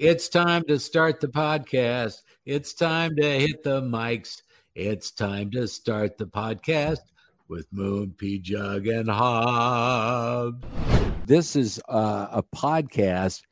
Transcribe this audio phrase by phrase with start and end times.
[0.00, 2.22] It's time to start the podcast.
[2.46, 4.40] It's time to hit the mics.
[4.74, 7.00] It's time to start the podcast
[7.48, 10.64] with Moon, P Jug, and Hob.
[11.26, 13.42] This is uh, a podcast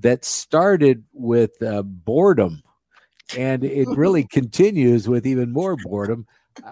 [0.00, 2.64] that started with uh, boredom
[3.38, 6.26] and it really continues with even more boredom.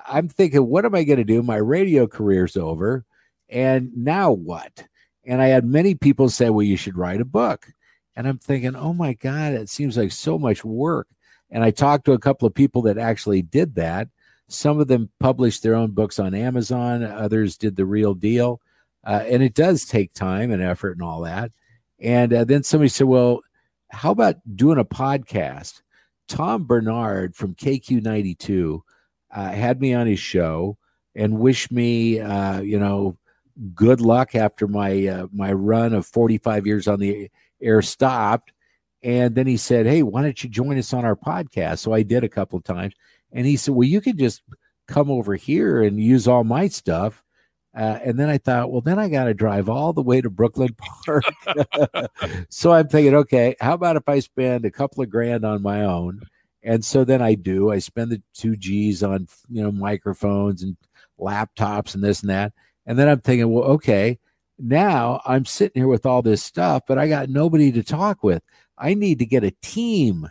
[0.09, 1.41] I'm thinking, what am I going to do?
[1.45, 3.05] My radio career's over.
[3.49, 4.83] And now what?
[5.25, 7.69] And I had many people say, well, you should write a book.
[8.21, 11.09] And I'm thinking, oh my God, it seems like so much work.
[11.51, 14.09] And I talked to a couple of people that actually did that.
[14.47, 18.61] Some of them published their own books on Amazon, others did the real deal.
[19.07, 21.51] Uh, and it does take time and effort and all that.
[21.99, 23.41] And uh, then somebody said, well,
[23.89, 25.81] how about doing a podcast?
[26.29, 28.83] Tom Barnard from KQ92
[29.35, 30.77] uh, had me on his show
[31.15, 33.17] and wished me, uh, you know,
[33.75, 37.31] good luck after my uh, my run of 45 years on the
[37.63, 38.53] air stopped.
[39.03, 42.03] And then he said, "Hey, why don't you join us on our podcast?" So I
[42.03, 42.95] did a couple of times,
[43.33, 44.43] and he said, "Well, you could just
[44.89, 47.23] come over here and use all my stuff."
[47.75, 50.29] Uh, and then I thought, well, then I got to drive all the way to
[50.29, 51.23] Brooklyn Park.
[52.51, 55.83] so I'm thinking, okay, how about if I spend a couple of grand on my
[55.83, 56.21] own?
[56.63, 57.71] And so then I do.
[57.71, 60.77] I spend the two G's on you know microphones and
[61.19, 62.53] laptops and this and that.
[62.87, 64.19] And then I'm thinking, well, okay,
[64.63, 68.43] now I'm sitting here with all this stuff, but I got nobody to talk with.
[68.79, 70.31] I need to get a team.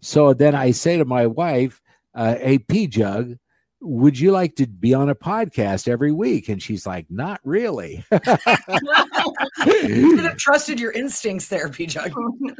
[0.00, 1.80] So then I say to my wife,
[2.14, 3.36] uh, "Hey, P Jug,
[3.80, 6.48] would you like to be on a podcast every week?
[6.48, 8.04] And she's like, not really.
[8.10, 8.20] you
[10.16, 12.12] could have trusted your instincts there, P-Jug.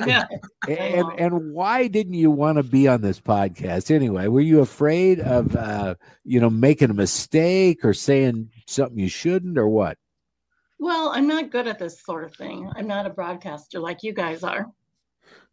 [0.06, 0.24] yeah.
[0.68, 4.26] And, and why didn't you want to be on this podcast anyway?
[4.26, 9.56] Were you afraid of, uh, you know, making a mistake or saying something you shouldn't
[9.56, 9.96] or what?
[10.78, 12.70] Well, I'm not good at this sort of thing.
[12.76, 14.66] I'm not a broadcaster like you guys are.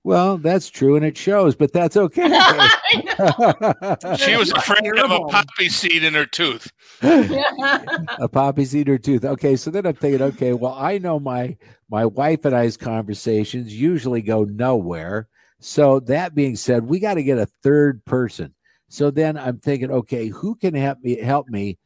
[0.04, 2.22] Well, that's true, and it shows, but that's okay.
[4.18, 6.72] she was afraid of a poppy seed in her tooth.
[7.02, 9.26] a poppy seed in her tooth.
[9.26, 11.58] Okay, so then I'm thinking, okay, well, I know my
[11.90, 15.28] my wife and I's conversations usually go nowhere.
[15.60, 18.54] So that being said, we got to get a third person.
[18.90, 21.80] So then I'm thinking, okay, who can help me help me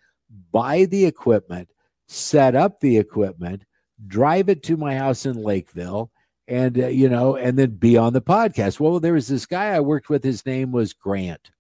[0.52, 1.70] buy the equipment,
[2.10, 3.64] set up the equipment,
[4.08, 6.12] drive it to my house in Lakeville
[6.48, 8.80] and uh, you know, and then be on the podcast.
[8.80, 10.24] Well, there was this guy I worked with.
[10.24, 11.52] His name was Grant,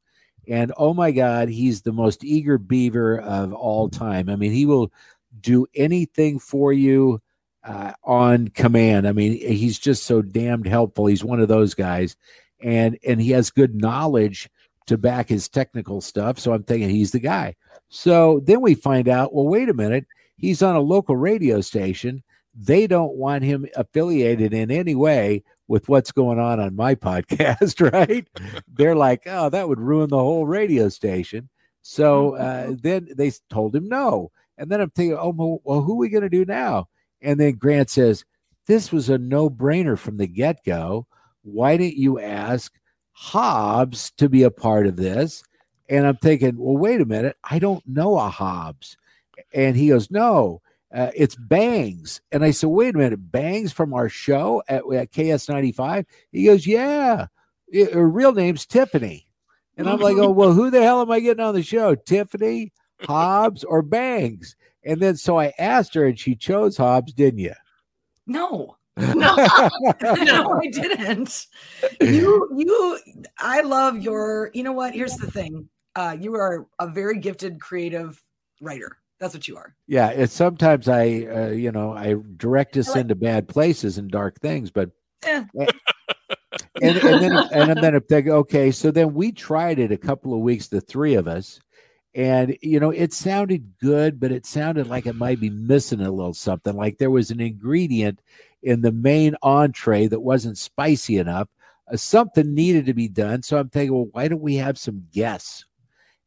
[0.47, 4.29] and oh my God, he's the most eager beaver of all time.
[4.29, 4.91] I mean, he will
[5.39, 7.19] do anything for you
[7.63, 9.07] uh, on command.
[9.07, 11.05] I mean, he's just so damned helpful.
[11.05, 12.15] He's one of those guys,
[12.59, 14.49] and and he has good knowledge
[14.87, 16.39] to back his technical stuff.
[16.39, 17.55] So I'm thinking he's the guy.
[17.89, 20.07] So then we find out, well, wait a minute,
[20.39, 22.23] he's on a local radio station
[22.55, 27.91] they don't want him affiliated in any way with what's going on on my podcast,
[27.91, 28.27] right?
[28.67, 31.49] They're like, oh, that would ruin the whole radio station.
[31.81, 34.31] So uh, then they told him no.
[34.57, 36.89] And then I'm thinking, oh, well, who are we going to do now?
[37.21, 38.25] And then Grant says,
[38.67, 41.07] this was a no brainer from the get go.
[41.43, 42.73] Why didn't you ask
[43.13, 45.43] Hobbs to be a part of this?
[45.87, 47.37] And I'm thinking, well, wait a minute.
[47.43, 48.97] I don't know a Hobbs.
[49.53, 50.61] And he goes, no,
[50.93, 52.21] uh, it's Bangs.
[52.31, 56.05] And I said, wait a minute, Bangs from our show at, at KS95?
[56.31, 57.27] He goes, yeah,
[57.67, 59.27] it, her real name's Tiffany.
[59.77, 61.95] And I'm like, oh, well, who the hell am I getting on the show?
[61.95, 64.57] Tiffany, Hobbs, or Bangs?
[64.83, 67.53] And then so I asked her, and she chose Hobbs, didn't you?
[68.27, 68.75] No.
[68.97, 69.13] no,
[70.01, 71.47] no, I didn't.
[72.01, 72.99] You, you,
[73.37, 74.51] I love your.
[74.53, 74.93] You know what?
[74.93, 75.69] Here's the thing.
[75.95, 78.21] Uh, you are a very gifted, creative
[78.59, 78.98] writer.
[79.19, 79.75] That's what you are.
[79.87, 84.39] Yeah, it's sometimes I, uh, you know, I direct us into bad places and dark
[84.39, 84.91] things, but.
[85.23, 85.43] Eh.
[86.81, 90.33] and, and then and then if they okay, so then we tried it a couple
[90.33, 91.59] of weeks, the three of us,
[92.15, 96.11] and you know it sounded good, but it sounded like it might be missing a
[96.11, 96.75] little something.
[96.75, 98.21] Like there was an ingredient
[98.63, 101.49] in the main entree that wasn't spicy enough.
[101.91, 103.41] Uh, something needed to be done.
[103.41, 105.65] So I'm thinking, well, why don't we have some guests?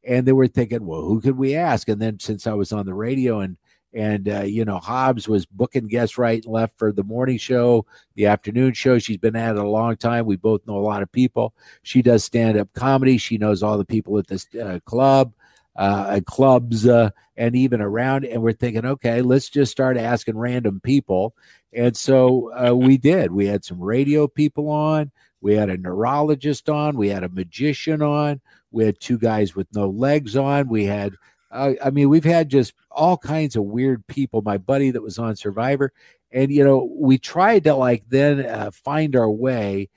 [0.05, 1.89] And they were thinking, well, who could we ask?
[1.89, 3.57] And then since I was on the radio and
[3.95, 7.87] and uh, you know Hobbs was booking guests right and left for the morning show,
[8.15, 8.99] the afternoon show.
[8.99, 10.27] She's been at it a long time.
[10.27, 11.55] We both know a lot of people.
[11.83, 13.19] She does stand up comedy.
[13.19, 15.35] She knows all the people at this uh, club,
[15.77, 18.25] uh, clubs, uh, and even around.
[18.25, 21.35] And we're thinking, okay, let's just start asking random people.
[21.75, 23.33] And so uh, we did.
[23.33, 25.11] We had some radio people on.
[25.41, 26.97] We had a neurologist on.
[26.97, 28.41] We had a magician on.
[28.73, 30.69] We had two guys with no legs on.
[30.69, 31.15] We had,
[31.51, 34.43] uh, I mean, we've had just all kinds of weird people.
[34.43, 35.93] My buddy that was on Survivor,
[36.31, 39.89] and you know, we tried to like then uh, find our way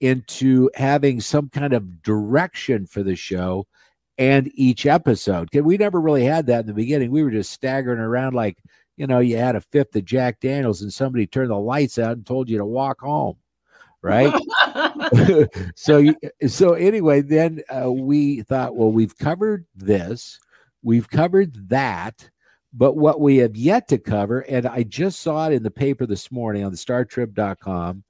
[0.00, 3.66] into having some kind of direction for the show
[4.16, 5.48] and each episode.
[5.54, 7.10] We never really had that in the beginning.
[7.10, 8.58] We were just staggering around like,
[8.96, 12.12] you know, you had a fifth of Jack Daniels and somebody turned the lights out
[12.12, 13.36] and told you to walk home,
[14.02, 14.34] right?
[15.74, 16.14] so
[16.46, 20.38] so anyway then uh, we thought well we've covered this
[20.82, 22.30] we've covered that
[22.72, 26.06] but what we have yet to cover and i just saw it in the paper
[26.06, 28.02] this morning on the startrib.com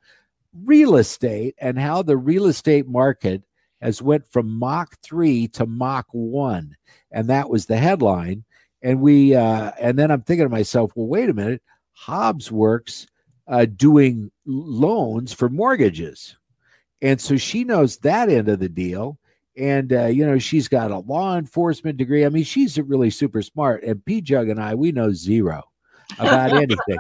[0.64, 3.42] real estate and how the real estate market
[3.80, 6.76] has went from mach 3 to mach 1
[7.10, 8.44] and that was the headline.
[8.82, 11.62] And we uh, and then i'm thinking to myself well wait a minute
[11.94, 13.08] hobbs works
[13.48, 16.36] uh, doing loans for mortgages
[17.00, 19.18] and so she knows that end of the deal.
[19.56, 22.24] And, uh, you know, she's got a law enforcement degree.
[22.24, 23.82] I mean, she's really super smart.
[23.82, 25.64] And P Jug and I, we know zero
[26.18, 26.98] about anything.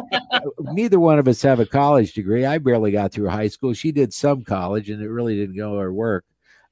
[0.60, 2.44] Neither one of us have a college degree.
[2.44, 3.74] I barely got through high school.
[3.74, 6.24] She did some college and it really didn't go or work.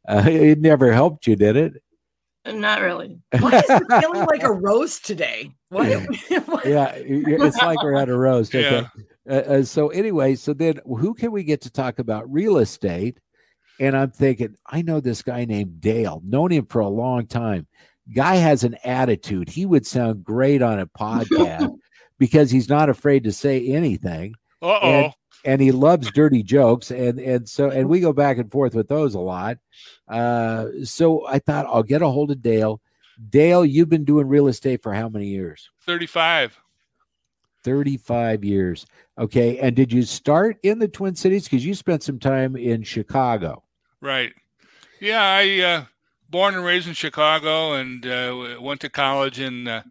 [0.09, 1.83] Uh, it never helped you, did it?
[2.47, 3.19] Not really.
[3.39, 5.53] Why is it feeling like a roast today?
[5.69, 5.89] What?
[6.47, 8.55] what- yeah, it's like we're at a roast.
[8.55, 8.71] Okay.
[8.71, 9.03] Yeah.
[9.29, 13.19] Uh, uh, so anyway, so then who can we get to talk about real estate?
[13.79, 16.23] And I'm thinking, I know this guy named Dale.
[16.25, 17.67] Known him for a long time.
[18.15, 19.49] Guy has an attitude.
[19.49, 21.75] He would sound great on a podcast
[22.19, 25.13] because he's not afraid to say anything, Uh oh.
[25.45, 26.91] and he loves dirty jokes.
[26.91, 29.59] And and so and we go back and forth with those a lot.
[30.09, 32.81] Uh, so I thought I'll get a hold of Dale.
[33.29, 35.69] Dale, you've been doing real estate for how many years?
[35.85, 36.59] 35.
[37.67, 38.87] 35 years.
[39.19, 39.59] Okay.
[39.59, 41.45] And did you start in the Twin Cities?
[41.45, 43.65] Because you spent some time in Chicago.
[44.01, 44.33] Right.
[45.01, 45.85] Yeah, I uh,
[46.31, 49.83] born and raised in Chicago and uh, went to college in uh,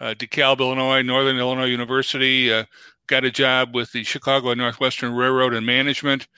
[0.00, 2.52] uh, DeKalb, Illinois, Northern Illinois University.
[2.52, 2.64] Uh,
[3.08, 6.28] got a job with the Chicago and Northwestern Railroad in management.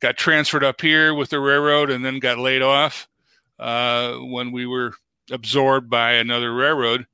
[0.00, 3.08] Got transferred up here with the railroad and then got laid off
[3.58, 4.94] uh, when we were
[5.30, 7.06] absorbed by another railroad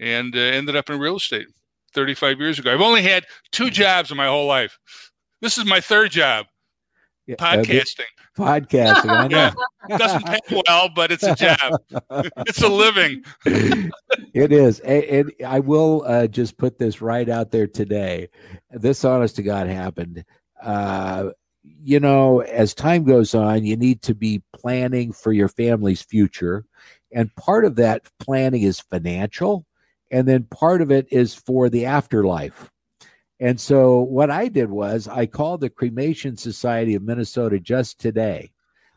[0.00, 1.46] and uh, ended up in real estate
[1.94, 2.72] 35 years ago.
[2.72, 4.78] I've only had two jobs in my whole life.
[5.40, 6.46] This is my third job,
[7.26, 8.04] Yeah, podcasting.
[8.38, 9.10] podcasting.
[9.10, 9.50] I know.
[9.88, 9.96] Yeah.
[9.98, 11.80] doesn't pay well, but it's a job.
[12.46, 13.24] It's a living.
[13.44, 14.80] it is.
[14.80, 18.28] And, I will uh, just put this right out there today.
[18.70, 20.24] This, honest to God, happened.
[20.62, 21.30] Uh,
[21.64, 26.64] you know, as time goes on, you need to be planning for your family's future.
[27.12, 29.66] And part of that planning is financial.
[30.12, 32.70] And then part of it is for the afterlife.
[33.40, 38.52] And so what I did was I called the Cremation Society of Minnesota just today.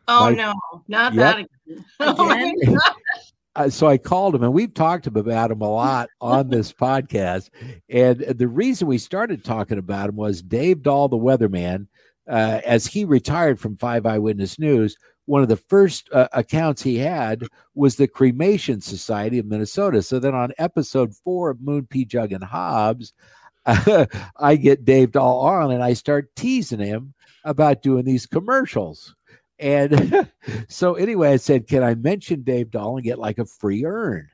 [0.08, 0.54] Oh My- no,
[0.88, 1.20] not Yep.
[1.24, 1.86] that again.
[2.00, 2.56] Oh Again?
[2.66, 2.80] God.
[3.56, 7.50] uh, so I called him, and we've talked about him a lot on this podcast.
[7.90, 11.88] And the reason we started talking about him was Dave Dahl, the weatherman,
[12.30, 14.96] uh, as he retired from Five Eyewitness News.
[15.26, 17.44] One of the first uh, accounts he had
[17.74, 20.02] was the Cremation Society of Minnesota.
[20.04, 22.06] So then on episode four of Moon P.
[22.06, 23.14] Jug and Hobbs,
[23.66, 29.16] I get Dave Dahl on and I start teasing him about doing these commercials.
[29.58, 30.30] And
[30.68, 34.30] so anyway, I said, "Can I mention Dave Dahl and get like a free urn?"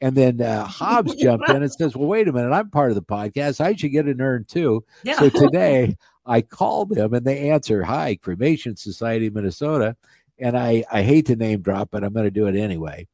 [0.00, 2.94] And then uh, Hobbs jumped in and says, "Well, wait a minute, I'm part of
[2.94, 3.60] the podcast.
[3.60, 5.18] I should get an urn too." Yeah.
[5.18, 9.96] So today I called them and they answer, "Hi, Cremation Society of Minnesota,"
[10.40, 13.06] and I I hate to name drop, but I'm going to do it anyway.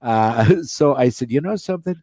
[0.00, 1.96] Uh, so I said, "You know something."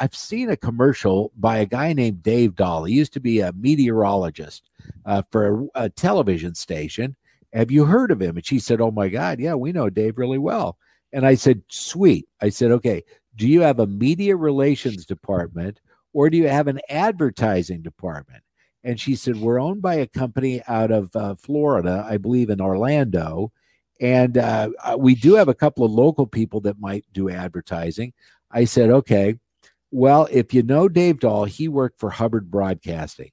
[0.00, 2.84] I've seen a commercial by a guy named Dave Dahl.
[2.84, 4.68] He used to be a meteorologist
[5.06, 7.14] uh, for a, a television station.
[7.52, 8.36] Have you heard of him?
[8.36, 10.76] And she said, Oh my God, yeah, we know Dave really well.
[11.12, 12.26] And I said, Sweet.
[12.40, 13.04] I said, Okay,
[13.36, 15.80] do you have a media relations department
[16.12, 18.42] or do you have an advertising department?
[18.82, 22.60] And she said, We're owned by a company out of uh, Florida, I believe in
[22.60, 23.52] Orlando.
[24.04, 24.68] And uh,
[24.98, 28.12] we do have a couple of local people that might do advertising.
[28.50, 29.38] I said, Okay,
[29.90, 33.30] well, if you know Dave Dahl, he worked for Hubbard Broadcasting.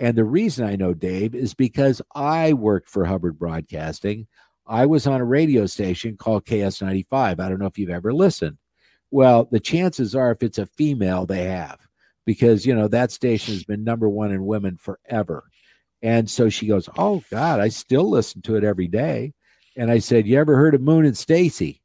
[0.00, 4.26] And the reason I know Dave is because I worked for Hubbard Broadcasting.
[4.66, 7.12] I was on a radio station called KS95.
[7.12, 8.58] I don't know if you've ever listened.
[9.12, 11.78] Well, the chances are, if it's a female, they have,
[12.26, 15.44] because, you know, that station has been number one in women forever.
[16.02, 19.32] And so she goes, Oh, God, I still listen to it every day.
[19.78, 21.80] And I said, You ever heard of Moon and Stacy?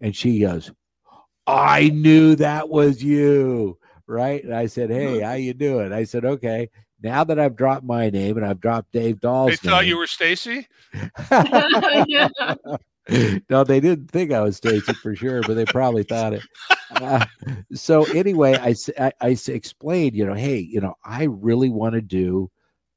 [0.00, 0.72] And she goes,
[1.46, 3.78] I knew that was you.
[4.06, 4.42] Right.
[4.42, 5.92] And I said, Hey, how you doing?
[5.92, 6.70] I said, Okay.
[7.02, 9.98] Now that I've dropped my name and I've dropped Dave Dahl's They thought name, you
[9.98, 10.66] were Stacy.
[11.30, 12.28] yeah.
[13.50, 16.42] no, they didn't think I was Stacy for sure, but they probably thought it.
[16.90, 17.24] Uh,
[17.74, 18.74] so anyway, I
[19.20, 22.50] I explained, you know, hey, you know, I really want to do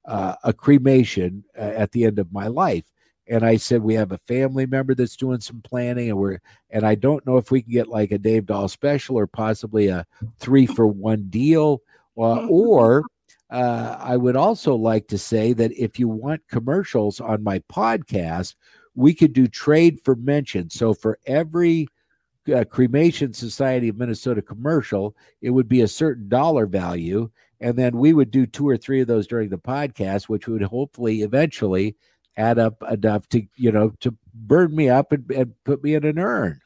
[0.06, 2.86] uh, a cremation uh, at the end of my life,
[3.30, 6.86] and I said we have a family member that's doing some planning, and we're and
[6.86, 10.06] I don't know if we can get like a Dave Dahl special or possibly a
[10.40, 11.82] three for one deal,
[12.18, 13.04] uh, or
[13.50, 18.56] uh, I would also like to say that if you want commercials on my podcast,
[18.96, 20.70] we could do trade for mention.
[20.70, 21.88] So for every
[22.54, 27.30] uh, Cremation Society of Minnesota commercial, it would be a certain dollar value.
[27.60, 30.62] And then we would do two or three of those during the podcast, which would
[30.62, 31.96] hopefully eventually
[32.38, 36.06] add up enough to, you know, to burn me up and, and put me in
[36.06, 36.62] an urn.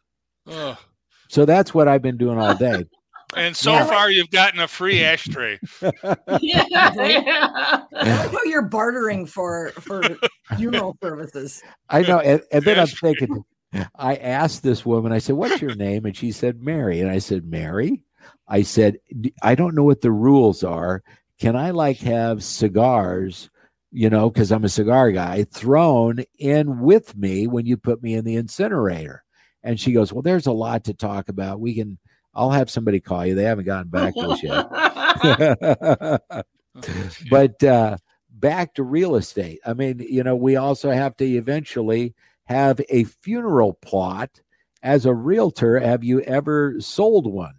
[0.48, 0.78] Ugh.
[1.30, 2.86] So that's what I've been doing all day.
[3.34, 3.86] And so Yeah.
[3.86, 5.58] far, you've gotten a free ashtray.
[5.82, 7.84] yeah, yeah.
[7.94, 10.18] I like you're bartering for for
[10.58, 11.64] funeral services.
[11.90, 12.20] I know.
[12.20, 13.42] And, and then I'm thinking,
[13.96, 16.06] I asked this woman, I said, What's your name?
[16.06, 17.00] And she said, Mary.
[17.00, 18.04] And I said, Mary?
[18.50, 18.98] I said,
[19.42, 21.02] I don't know what the rules are.
[21.40, 23.50] Can I like have cigars,
[23.92, 28.16] you know, because I'm a cigar guy, thrown in with me when you put me
[28.16, 29.24] in the incinerator?
[29.64, 31.60] And she goes, Well, there's a lot to talk about.
[31.60, 32.00] We can,
[32.34, 33.36] I'll have somebody call you.
[33.36, 34.66] They haven't gotten back to us yet.
[37.30, 37.98] but uh,
[38.30, 39.60] back to real estate.
[39.66, 44.42] I mean, you know, we also have to eventually have a funeral plot.
[44.84, 47.54] As a realtor, have you ever sold one?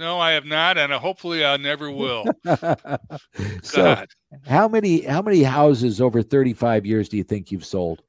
[0.00, 2.24] No, I have not, and hopefully I never will.
[3.62, 4.02] so,
[4.46, 8.02] how many how many houses over thirty five years do you think you've sold?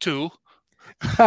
[0.00, 0.30] two.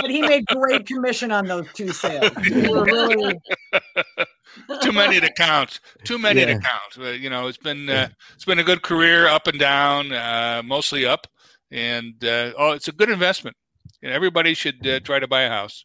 [0.00, 2.30] But he made great commission on those two sales.
[2.36, 3.34] Really
[4.80, 5.80] Too many to count.
[6.04, 6.96] Too many to count.
[6.96, 10.62] Uh, you know, it's been uh, it's been a good career, up and down, uh,
[10.64, 11.26] mostly up,
[11.72, 13.56] and uh, oh, it's a good investment.
[14.00, 15.82] And everybody should uh, try to buy a house.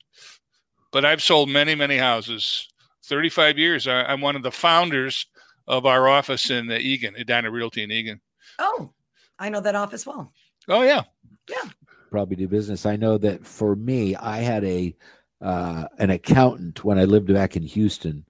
[0.93, 2.69] But I've sold many, many houses.
[3.03, 3.85] Thirty-five years.
[3.85, 5.25] I, I'm one of the founders
[5.67, 8.21] of our office in uh, Eagan, Edina Realty in Eagan.
[8.59, 8.93] Oh,
[9.37, 10.31] I know that office well.
[10.69, 11.01] Oh yeah.
[11.49, 11.69] yeah,
[12.11, 12.85] probably do business.
[12.85, 14.95] I know that for me, I had a
[15.41, 18.25] uh, an accountant when I lived back in Houston,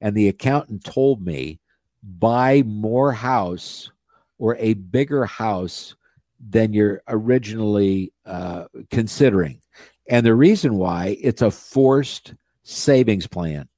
[0.00, 1.60] and the accountant told me
[2.02, 3.92] buy more house
[4.38, 5.94] or a bigger house
[6.40, 9.60] than you're originally uh, considering.
[10.08, 13.68] And the reason why it's a forced savings plan.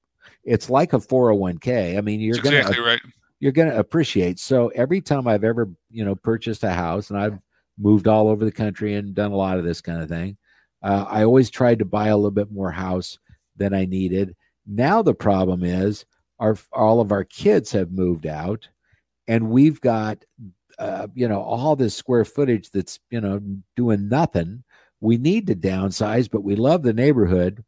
[0.44, 1.98] It's like a 401k.
[1.98, 3.00] I mean, you're that's going exactly right.
[3.40, 4.38] you're going to appreciate.
[4.38, 7.38] So every time I've ever, you know, purchased a house and I've
[7.78, 10.36] moved all over the country and done a lot of this kind of thing,
[10.82, 13.18] uh, I always tried to buy a little bit more house
[13.56, 14.36] than I needed.
[14.66, 16.04] Now the problem is
[16.38, 18.68] our all of our kids have moved out
[19.28, 20.24] and we've got
[20.78, 23.40] uh, you know all this square footage that's you know
[23.76, 24.64] doing nothing.
[25.00, 27.64] We need to downsize, but we love the neighborhood.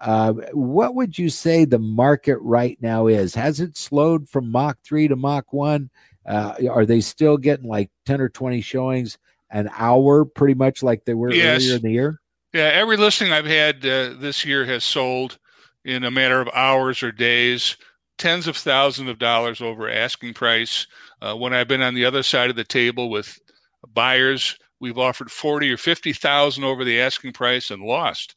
[0.00, 3.34] Uh, what would you say the market right now is?
[3.34, 5.90] Has it slowed from Mach 3 to Mach 1?
[6.26, 9.18] Uh, are they still getting like 10 or 20 showings
[9.50, 11.62] an hour, pretty much like they were Yes.
[11.62, 12.20] earlier in the year?
[12.54, 15.38] Yeah, every listing I've had uh, this year has sold
[15.84, 17.76] in a matter of hours or days,
[18.18, 20.86] tens of thousands of dollars over asking price.
[21.20, 23.38] Uh, when I've been on the other side of the table with
[23.92, 28.34] buyers, we've offered forty or fifty thousand over the asking price and lost.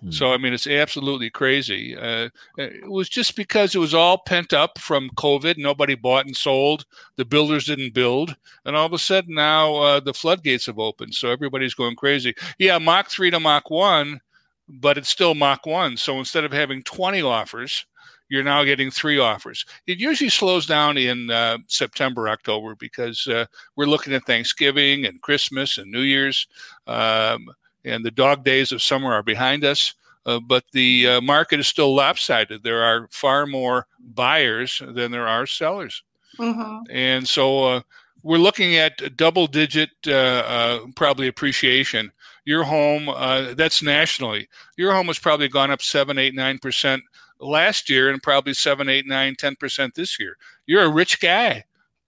[0.00, 0.10] Hmm.
[0.10, 1.96] So I mean, it's absolutely crazy.
[1.96, 2.28] Uh,
[2.58, 5.56] it was just because it was all pent up from COVID.
[5.58, 6.84] Nobody bought and sold.
[7.16, 11.14] The builders didn't build, and all of a sudden now uh, the floodgates have opened.
[11.14, 12.34] So everybody's going crazy.
[12.58, 14.20] Yeah, Mach three to Mach one,
[14.68, 15.96] but it's still Mach one.
[15.96, 17.86] So instead of having twenty offers,
[18.28, 19.64] you're now getting three offers.
[19.86, 25.20] It usually slows down in uh, September, October because uh, we're looking at Thanksgiving and
[25.22, 26.46] Christmas and New Year's.
[26.86, 27.48] Um,
[27.84, 29.94] and the dog days of summer are behind us.
[30.26, 32.62] Uh, but the uh, market is still lopsided.
[32.62, 36.02] There are far more buyers than there are sellers,
[36.38, 36.80] Mhm.
[36.90, 37.80] and so uh,
[38.22, 42.10] we're looking at double digit uh, uh, probably appreciation.
[42.46, 44.48] Your home, uh, that's nationally.
[44.78, 47.02] Your home has probably gone up seven, eight, nine percent
[47.40, 50.36] last year, and probably seven, eight, nine, ten percent this year.
[50.66, 51.64] You're a rich guy.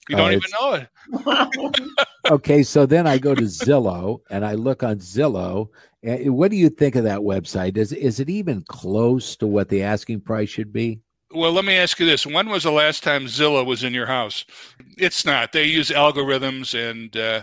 [0.09, 2.11] You don't even know it.
[2.31, 5.69] okay, so then I go to Zillow and I look on Zillow.
[6.05, 7.77] And what do you think of that website?
[7.77, 11.01] Is is it even close to what the asking price should be?
[11.35, 14.07] Well, let me ask you this: When was the last time Zillow was in your
[14.07, 14.45] house?
[14.97, 15.53] It's not.
[15.53, 17.43] They use algorithms, and uh,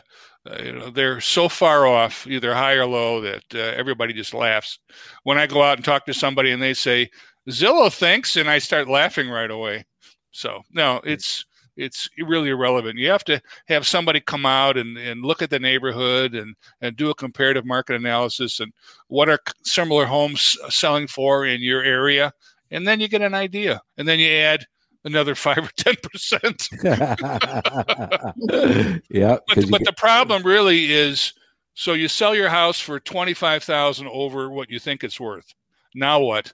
[0.50, 4.34] uh, you know they're so far off, either high or low, that uh, everybody just
[4.34, 4.80] laughs.
[5.24, 7.10] When I go out and talk to somebody, and they say
[7.50, 9.86] Zillow thinks, and I start laughing right away.
[10.32, 11.46] So no, it's
[11.76, 13.00] it's really irrelevant.
[13.00, 16.96] You have to have somebody come out and, and look at the neighborhood and, and
[16.96, 18.72] do a comparative market analysis and
[19.08, 22.32] what are similar homes selling for in your area
[22.74, 24.66] and then you get an idea, and then you add
[25.06, 26.68] another five or ten percent.
[29.10, 31.34] yeah, But, but the problem really is
[31.76, 35.54] So you sell your house for twenty five thousand over what you think it's worth.
[35.96, 36.52] Now what?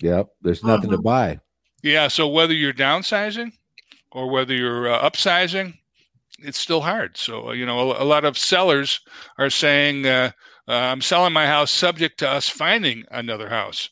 [0.00, 0.28] Yep.
[0.42, 1.02] There's nothing to Mhm.
[1.02, 1.40] buy.
[1.82, 2.08] Yeah.
[2.08, 3.52] So whether you're downsizing
[4.12, 5.74] or whether you're uh, upsizing,
[6.38, 7.16] it's still hard.
[7.16, 9.00] So uh, you know, a, a lot of sellers
[9.38, 10.30] are saying, uh,
[10.68, 13.90] uh, "I'm selling my house subject to us finding another house."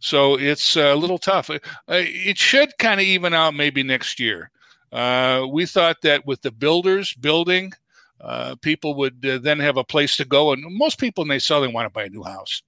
[0.00, 1.50] So it's uh, a little tough.
[1.50, 4.50] Uh, it should kind of even out maybe next year.
[4.92, 7.72] Uh, we thought that with the builders building,
[8.20, 11.38] uh, people would uh, then have a place to go, and most people when they
[11.38, 12.62] sell, they want to buy a new house.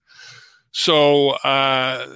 [0.72, 2.06] So uh,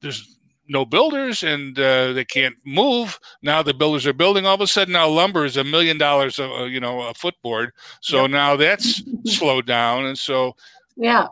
[0.00, 0.38] there's
[0.68, 3.18] no builders and uh, they can't move.
[3.42, 4.46] Now the builders are building.
[4.46, 7.14] All of a sudden, now lumber is a million dollars, a, a, you know, a
[7.14, 7.70] footboard.
[8.00, 8.30] So Yep.
[8.30, 10.56] now that's slowed down, and so
[10.96, 11.28] Yeah.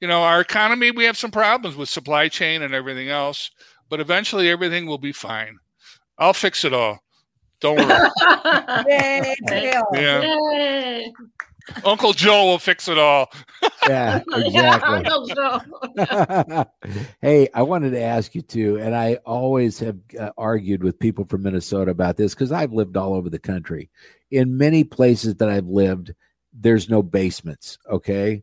[0.00, 3.50] you know, our economy, we have some problems with supply chain and everything else,
[3.90, 5.58] but eventually everything will be fine.
[6.18, 6.98] I'll fix it all.
[7.60, 8.08] Don't worry.
[8.88, 9.82] Yay, Dale.
[9.92, 10.22] Yeah.
[10.22, 11.12] Yay.
[11.84, 13.30] Uncle Joe will fix it all.
[13.88, 14.96] Yeah, Yeah, exactly.
[14.96, 16.64] Uncle Joe.
[17.22, 21.24] hey, I wanted to ask you too, and I always have uh, argued with people
[21.24, 23.88] from Minnesota about this because I've lived all over the country.
[24.30, 26.12] In many places that I've lived,
[26.52, 27.78] there's no basements.
[27.90, 28.42] Okay,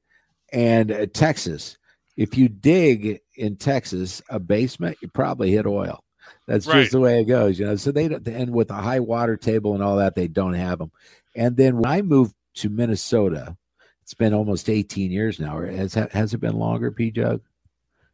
[0.52, 1.78] and uh, Texas,
[2.18, 6.04] if you dig in Texas a basement, you probably hit oil.
[6.48, 6.82] That's Right.
[6.82, 7.76] just the way it goes, you know.
[7.76, 10.80] So they don't, and with a high water table and all that, they don't have
[10.80, 10.92] them.
[11.36, 13.58] And then when I moved to Minnesota,
[14.02, 15.58] it's been almost 18 years now.
[15.58, 17.42] Or has has it been longer, P Jug?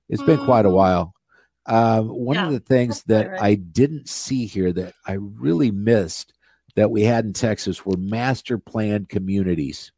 [0.09, 0.73] It's been quite a Mm.
[0.75, 1.13] while.
[1.67, 3.41] Um, one of the things that right.
[3.41, 6.33] I didn't see here that I really missed
[6.75, 9.91] that we had in Texas were master planned communities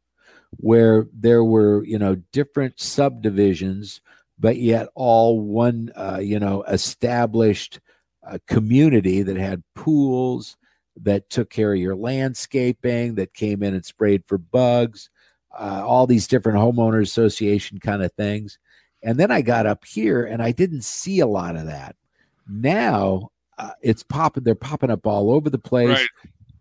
[0.58, 4.00] where there were, you know, different subdivisions,
[4.38, 7.80] but yet all one, uh, you know, established
[8.26, 10.56] uh, community that had pools
[11.02, 15.10] that took care of your landscaping, that came in and sprayed for bugs,
[15.58, 18.58] uh, all these different homeowner association kind of things.
[19.02, 21.96] And then I got up here and I didn't see a lot of that.
[22.48, 25.88] Now uh, it's popping, they're popping up all over the place.
[25.88, 26.08] Right.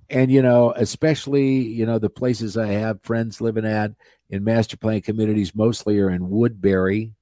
[0.09, 3.93] And, you know, especially, you know, the places I have friends living at
[4.29, 7.13] in master plan communities mostly are in Woodbury,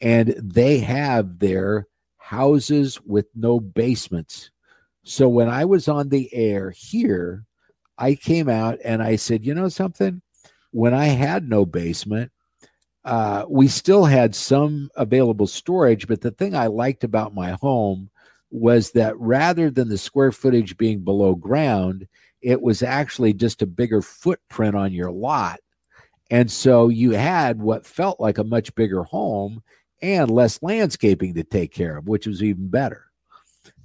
[0.00, 4.50] and they have their houses with no basements.
[5.08, 7.46] So when I was on the air here,
[7.96, 10.20] I came out and I said, you know something?
[10.70, 12.30] When I had no basement,
[13.06, 18.10] uh, we still had some available storage, but the thing I liked about my home
[18.50, 22.06] was that rather than the square footage being below ground,
[22.42, 25.60] it was actually just a bigger footprint on your lot.
[26.30, 29.62] And so you had what felt like a much bigger home
[30.02, 33.06] and less landscaping to take care of, which was even better.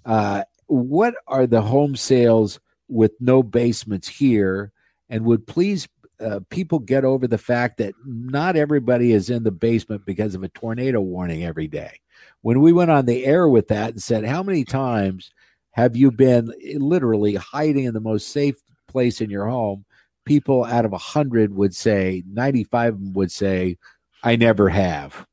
[0.06, 4.72] Uh, what are the home sales with no basements here?
[5.08, 5.88] And would please
[6.20, 10.42] uh, people get over the fact that not everybody is in the basement because of
[10.42, 12.00] a tornado warning every day?
[12.42, 15.30] When we went on the air with that and said, How many times
[15.72, 18.56] have you been literally hiding in the most safe
[18.88, 19.86] place in your home?
[20.26, 23.78] People out of a hundred would say, 95 would say,
[24.24, 25.28] I never have.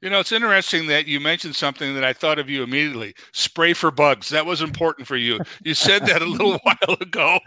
[0.00, 3.14] You know, it's interesting that you mentioned something that I thought of you immediately.
[3.32, 4.30] Spray for bugs.
[4.30, 5.40] That was important for you.
[5.62, 7.38] You said that a little while ago.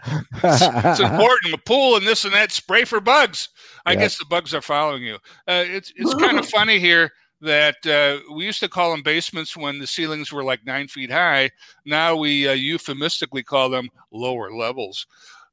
[0.42, 1.54] It's important.
[1.54, 2.52] A pool and this and that.
[2.52, 3.48] Spray for bugs.
[3.86, 4.00] I Yeah.
[4.00, 5.14] guess the bugs are following you.
[5.48, 9.56] Uh, it's it's kind of funny here that uh, we used to call them basements
[9.56, 11.50] when the ceilings were like nine feet high.
[11.84, 15.06] Now we uh, euphemistically call them lower levels.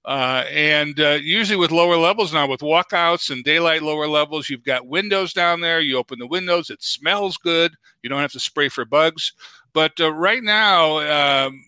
[0.04, 4.64] Uh, and uh, usually with lower levels now, with walkouts and daylight lower levels, you've
[4.64, 5.80] got windows down there.
[5.80, 7.74] You open the windows, it smells good.
[8.02, 9.34] You don't have to spray for bugs.
[9.74, 11.64] But uh, right now, um,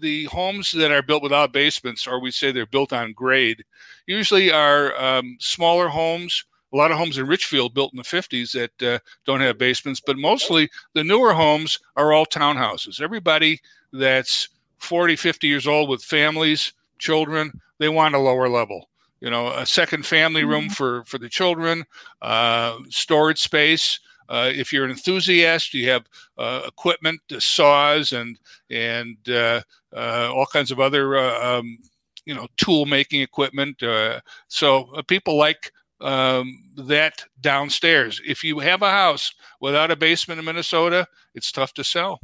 [0.00, 3.64] the homes that are built without basements, or we say they're built on grade,
[4.06, 6.44] usually are um, smaller homes.
[6.72, 10.00] A lot of homes in Richfield built in the 50s that uh, don't have basements,
[10.00, 13.00] but mostly the newer homes are all townhouses.
[13.00, 13.60] Everybody
[13.92, 18.88] that's 40, 50 years old with families, children, they want a lower level.
[19.20, 21.84] You know, a second family room for for the children,
[22.22, 23.98] uh, storage space.
[24.28, 26.04] Uh, if you're an enthusiast, you have
[26.36, 28.38] uh, equipment, saws, and
[28.70, 29.60] and uh,
[29.96, 31.78] uh, all kinds of other uh, um,
[32.26, 33.82] you know tool making equipment.
[33.82, 38.20] Uh, so uh, people like um, that downstairs.
[38.24, 42.20] If you have a house without a basement in Minnesota, it's tough to sell.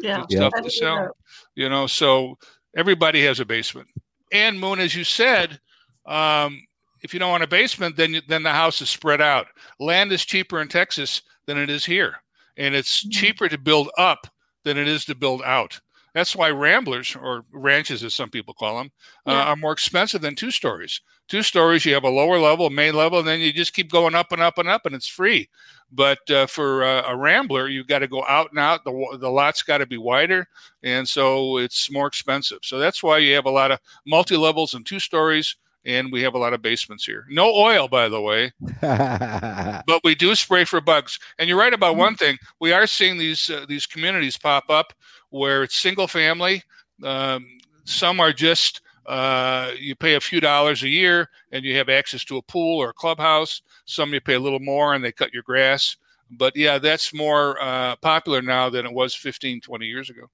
[0.00, 0.22] Yeah.
[0.22, 0.40] It's Yeah.
[0.40, 1.16] tough to sell.
[1.54, 2.38] You know, so
[2.76, 3.88] everybody has a basement.
[4.32, 5.60] And Moon, as you said,
[6.06, 6.62] um,
[7.02, 9.46] if you don't want a basement, then then the house is spread out.
[9.78, 12.16] Land is cheaper in Texas than it is here,
[12.56, 13.12] and it's Mhm.
[13.12, 14.26] cheaper to build up
[14.64, 15.80] than it is to build out.
[16.18, 18.90] That's why ramblers or ranches, as some people call them,
[19.24, 21.00] uh, are more expensive than two stories.
[21.28, 24.16] Two stories, you have a lower level, main level, and then you just keep going
[24.16, 25.48] up and up and up, and it's free.
[25.92, 28.82] But uh, for uh, a rambler, you've got to go out and out.
[28.82, 30.48] The the lot's got to be wider,
[30.82, 32.58] and so it's more expensive.
[32.62, 35.54] So that's why you have a lot of multi levels and two stories,
[35.84, 37.26] and we have a lot of basements here.
[37.30, 38.50] No oil, by the way,
[38.80, 41.20] but we do spray for bugs.
[41.38, 44.92] And you're right about one thing: we are seeing these uh, these communities pop up
[45.30, 46.62] where it's single family.
[47.02, 47.46] Um,
[47.84, 52.24] some are just uh, you pay a few dollars a year and you have access
[52.26, 53.62] to a pool or a clubhouse.
[53.86, 55.96] Some you pay a little more and they cut your grass.
[56.30, 60.26] But yeah, that's more uh, popular now than it was 15, 20 years ago.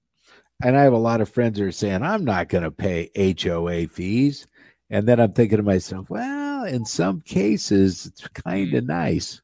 [0.63, 3.11] and I have a lot of friends who are saying, I'm not going to pay
[3.17, 4.47] HOA fees.
[4.91, 9.41] And then I'm thinking to myself, well, in some cases, it's kind of nice.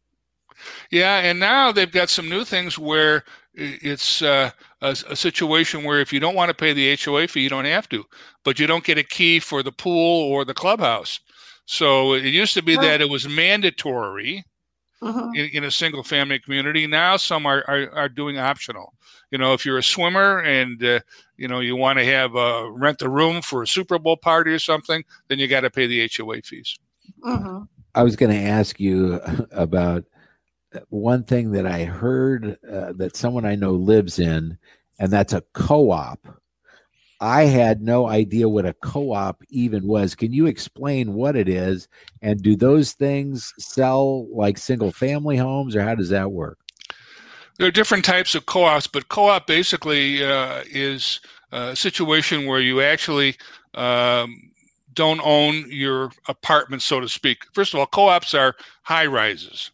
[0.91, 6.01] Yeah, and now they've got some new things where it's uh, a, a situation where
[6.01, 8.05] if you don't want to pay the HOA fee, you don't have to,
[8.45, 11.21] but you don't get a key for the pool or the clubhouse.
[11.67, 12.83] So it used to be Right.
[12.83, 14.45] that it was mandatory
[15.03, 15.35] Mhm.
[15.35, 16.87] in, in a single family community.
[16.87, 18.93] Now some are, are, are doing optional.
[19.31, 21.01] You know, if you're a swimmer and uh,
[21.37, 24.51] you know you want to have uh, rent a room for a Super Bowl party
[24.53, 26.79] or something, then you got to pay the HOA fees.
[27.25, 27.69] Mhm.
[27.95, 29.21] I was going to ask you
[29.53, 30.05] about
[30.89, 34.59] one thing that I heard uh, that someone I know lives in,
[34.99, 36.27] and that's a co op.
[37.23, 40.15] I had no idea what a co op even was.
[40.15, 41.89] Can you explain what it is?
[42.23, 46.59] And do those things sell like single family homes, or how does that work?
[47.61, 51.21] There are different types of co-ops, but co-op basically uh, is
[51.53, 53.37] a situation where you actually
[53.75, 54.51] um,
[54.95, 57.45] don't own your apartment, so to speak.
[57.53, 59.73] First of all, co-ops are high rises,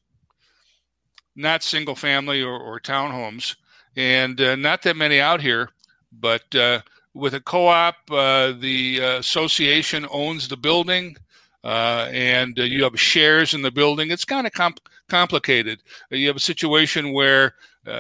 [1.37, 3.57] not single family or, or townhomes,
[3.97, 5.71] and uh, not that many out here.
[6.13, 6.81] But uh,
[7.15, 11.17] with a co-op, uh, the uh, association owns the building,
[11.63, 14.11] uh, and uh, you have shares in the building.
[14.11, 15.83] It's kind of comp- complicated.
[16.11, 17.55] You have a situation where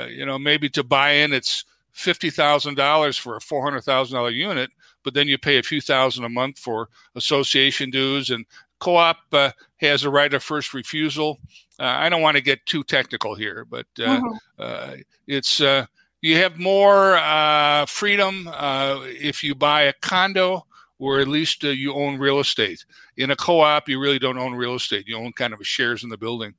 [0.08, 4.16] you know, maybe to buy in, it's fifty thousand dollars for a four hundred thousand
[4.16, 4.70] dollar unit,
[5.02, 8.30] but then you pay a few thousand a month for association dues.
[8.30, 8.44] And
[8.80, 11.38] co-op uh, has a right of first refusal.
[11.78, 14.38] Uh, I don't want to get too technical here, but uh, Mhm.
[14.58, 15.86] uh, it's uh,
[16.22, 20.66] you have more uh, freedom uh, if you buy a condo
[20.98, 22.84] or at least uh, you own real estate.
[23.16, 25.06] In a co-op, you really don't own real estate.
[25.06, 26.54] You own kind of shares in the building.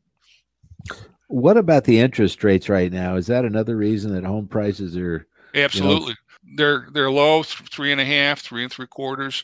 [1.27, 3.15] What about the interest rates right now?
[3.15, 5.27] Is that another reason that home prices are?
[5.53, 6.15] Absolutely.
[6.55, 9.43] They're they're low, th- three and a half, three and three quarters.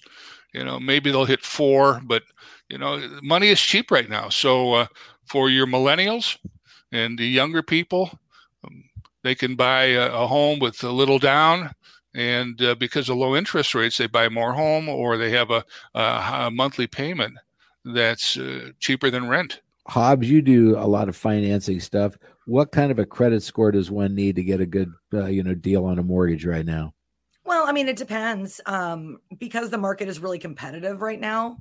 [0.54, 2.24] You know, maybe they'll hit four, but
[2.70, 4.30] you know, money is cheap right now.
[4.30, 4.86] So uh,
[5.26, 6.38] for your millennials
[6.92, 8.12] and the younger people,
[8.64, 8.84] um,
[9.24, 11.72] they can buy a, a home with a little down,
[12.14, 15.64] and uh, because of low interest rates, they buy more home, or they have a,
[15.96, 17.36] a, a monthly payment
[17.86, 19.62] that's uh, cheaper than rent.
[19.88, 22.18] Hobbs, you do a lot of financing stuff.
[22.46, 25.44] What kind of a credit score does one need to get a good, uh, you
[25.44, 26.94] know, deal on a mortgage right now?
[27.46, 28.62] Well, I mean, it depends.
[28.66, 31.58] Um, because the market is really competitive right now.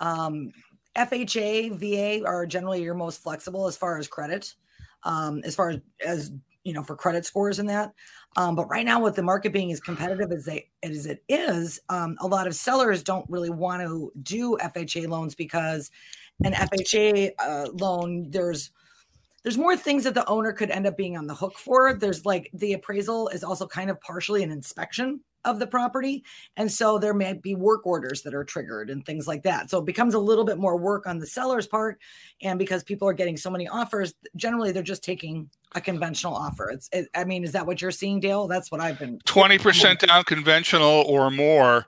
[0.00, 0.52] Um,
[0.96, 4.54] FHA, VA are generally your most flexible as far as credit,
[5.02, 6.32] um, as far as, as
[6.64, 7.92] you know, for credit scores and that.
[8.36, 11.80] Um, but right now, with the market being as competitive as they as it is,
[11.88, 15.90] um, a lot of sellers don't really want to do FHA loans because
[16.42, 18.70] an FHA uh, loan, there's
[19.42, 21.94] there's more things that the owner could end up being on the hook for.
[21.94, 26.24] There's like the appraisal is also kind of partially an inspection of the property.
[26.56, 29.70] And so there may be work orders that are triggered and things like that.
[29.70, 31.98] So it becomes a little bit more work on the seller's part.
[32.42, 36.70] And because people are getting so many offers, generally they're just taking a conventional offer.
[36.70, 38.46] It's, it, I mean, is that what you're seeing, Dale?
[38.46, 39.18] That's what I've been.
[39.24, 41.86] Twenty percent down conventional or more.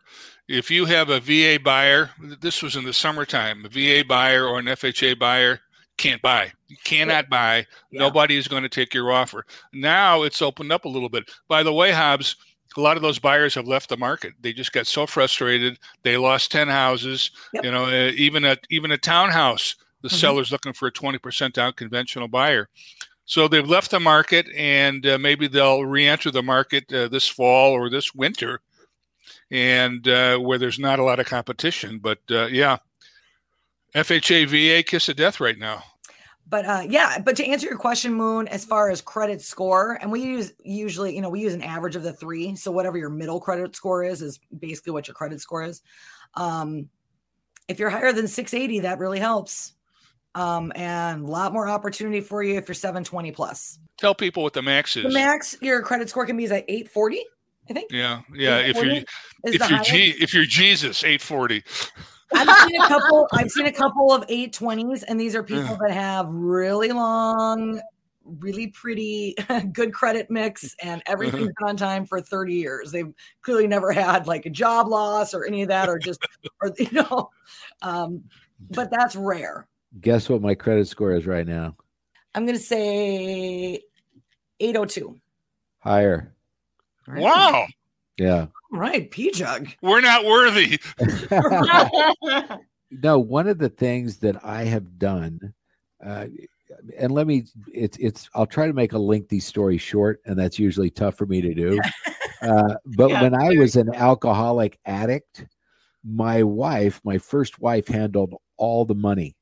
[0.49, 4.61] If you have a VA buyer, this was in the summertime, a VA buyer or
[4.61, 5.61] an FHA buyer
[5.97, 6.53] can't buy.
[6.69, 7.67] You cannot buy.
[7.91, 8.01] Yeah.
[8.01, 9.47] Nobody is going to take your offer.
[9.73, 11.25] Now it's opened up a little bit.
[11.49, 12.37] By the way, Hobbs,
[12.77, 14.35] a lot of those buyers have left the market.
[14.41, 15.79] They just got so frustrated.
[16.03, 17.31] They lost ten houses.
[17.55, 17.65] Yep.
[17.65, 20.21] You know, uh, even a even a townhouse, the Mhm.
[20.21, 22.69] seller's looking for a twenty percent down conventional buyer.
[23.25, 27.73] So they've left the market, and uh, maybe they'll re-enter the market uh, this fall
[27.73, 28.61] or this winter,
[29.51, 31.99] and uh, where there's not a lot of competition.
[31.99, 32.77] But uh, yeah,
[33.95, 35.83] FHA VA kiss of death right now.
[36.49, 40.13] But uh, yeah, but to answer your question, Moon, as far as credit score, and
[40.13, 42.55] we use usually, you know, we use an average of the three.
[42.55, 45.83] So whatever your middle credit score is, is basically what your credit score is.
[46.35, 46.89] Um,
[47.67, 49.73] if you're higher than 680, that really helps.
[50.37, 53.79] Um, and a lot more opportunity for you if you're 720 plus.
[53.97, 55.03] Tell people what the max is.
[55.03, 57.25] The max your credit score can be is at 840.
[57.69, 57.91] I think.
[57.91, 58.59] Yeah, yeah.
[58.59, 59.03] If you're
[59.43, 59.83] if you're.
[59.83, 61.65] G, if you're Jesus, eight forty.
[62.35, 63.29] I've seen a couple.
[63.33, 67.81] I've seen a couple of 820s, and these are people that have really long,
[68.25, 69.35] really pretty,
[69.73, 72.93] good credit mix, and everything's been on time for 30 years.
[72.93, 73.13] They've
[73.43, 76.21] clearly never had like a job loss or any of that, or just,
[76.63, 77.31] or you know,
[77.83, 78.25] um,
[78.71, 79.69] but that's rare.
[80.01, 81.77] Guess what my credit score is right now?
[82.35, 83.81] I'm gonna say
[84.61, 85.19] 802.
[85.79, 86.33] Higher.
[87.09, 87.67] Wow,
[88.19, 88.47] Yeah.
[88.73, 89.69] All right, P Jug.
[89.83, 90.79] we're not worthy.
[92.91, 95.53] No, one of the things that I have done,
[96.05, 96.27] uh,
[96.97, 100.59] and let me, it's, it's, I'll try to make a lengthy story short, and that's
[100.59, 101.81] usually tough for me to do.
[102.43, 105.47] Uh, but Yeah, when I was an alcoholic addict,
[106.05, 109.35] my wife, my first wife, handled all the money.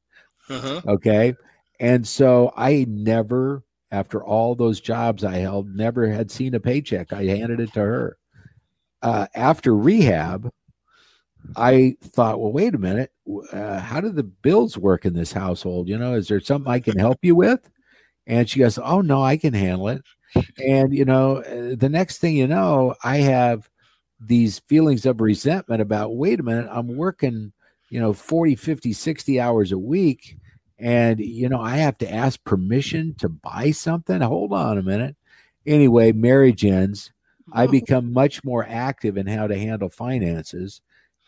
[0.49, 0.81] Uh-huh.
[0.87, 1.35] Okay.
[1.81, 7.13] And so I never, after all those jobs I held, never had seen a paycheck.
[7.13, 8.17] I handed it to her.
[9.05, 10.51] Uh, after rehab,
[11.57, 13.13] I thought, well, wait a minute.
[13.53, 15.89] Uh, how do the bills work in this household?
[15.89, 17.71] You know, is there something I can help you with?
[18.27, 20.03] And she goes, oh, no, I can handle it.
[20.59, 23.69] And, you know, uh, the next thing you know, I have
[24.19, 27.53] these feelings of resentment about, wait a minute, I'm working,
[27.91, 30.39] you know, 40, 50, 60 hours a week
[30.79, 35.15] and you know i have to ask permission to buy something hold on a minute
[35.67, 37.13] anyway marriage ends
[37.53, 40.81] i become much more active in how to handle finances.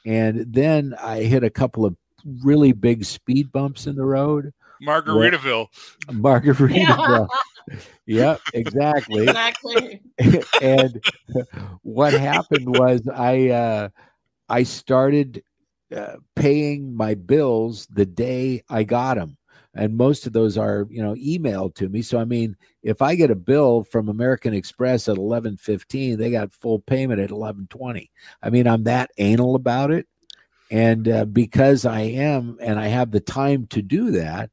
[0.04, 1.96] And then i hit a couple of
[2.42, 4.52] really big speed bumps in the road.
[4.82, 5.68] Margaritaville.
[6.12, 7.26] margarita
[8.06, 9.22] yep exactly.
[9.22, 10.02] Exactly.
[10.62, 11.02] and
[11.82, 13.88] what happened was I uh,
[14.48, 15.42] I started
[15.94, 19.36] uh, paying my bills the day I got them,
[19.76, 22.02] and most of those are you know emailed to me.
[22.02, 26.30] So I mean, if I get a bill from American Express at eleven fifteen, they
[26.30, 28.10] got full payment at eleven twenty.
[28.42, 30.08] I mean, I'm that anal about it,
[30.70, 34.50] and uh, because I am, and I have the time to do that,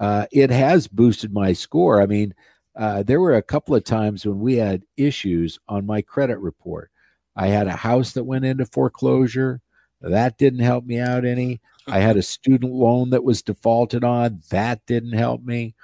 [0.00, 2.02] uh, it has boosted my score.
[2.02, 2.34] I mean
[2.76, 6.90] uh, there were a couple of times when we had issues on my credit report.
[7.34, 9.60] I had a house that went into foreclosure.
[10.02, 11.60] That didn't help me out any.
[11.86, 14.42] I had a student loan that was defaulted on.
[14.50, 15.74] That didn't help me.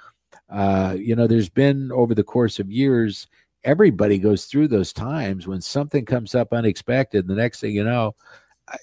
[0.49, 3.27] Uh, you know, there's been over the course of years,
[3.63, 7.27] everybody goes through those times when something comes up unexpected.
[7.27, 8.15] The next thing you know,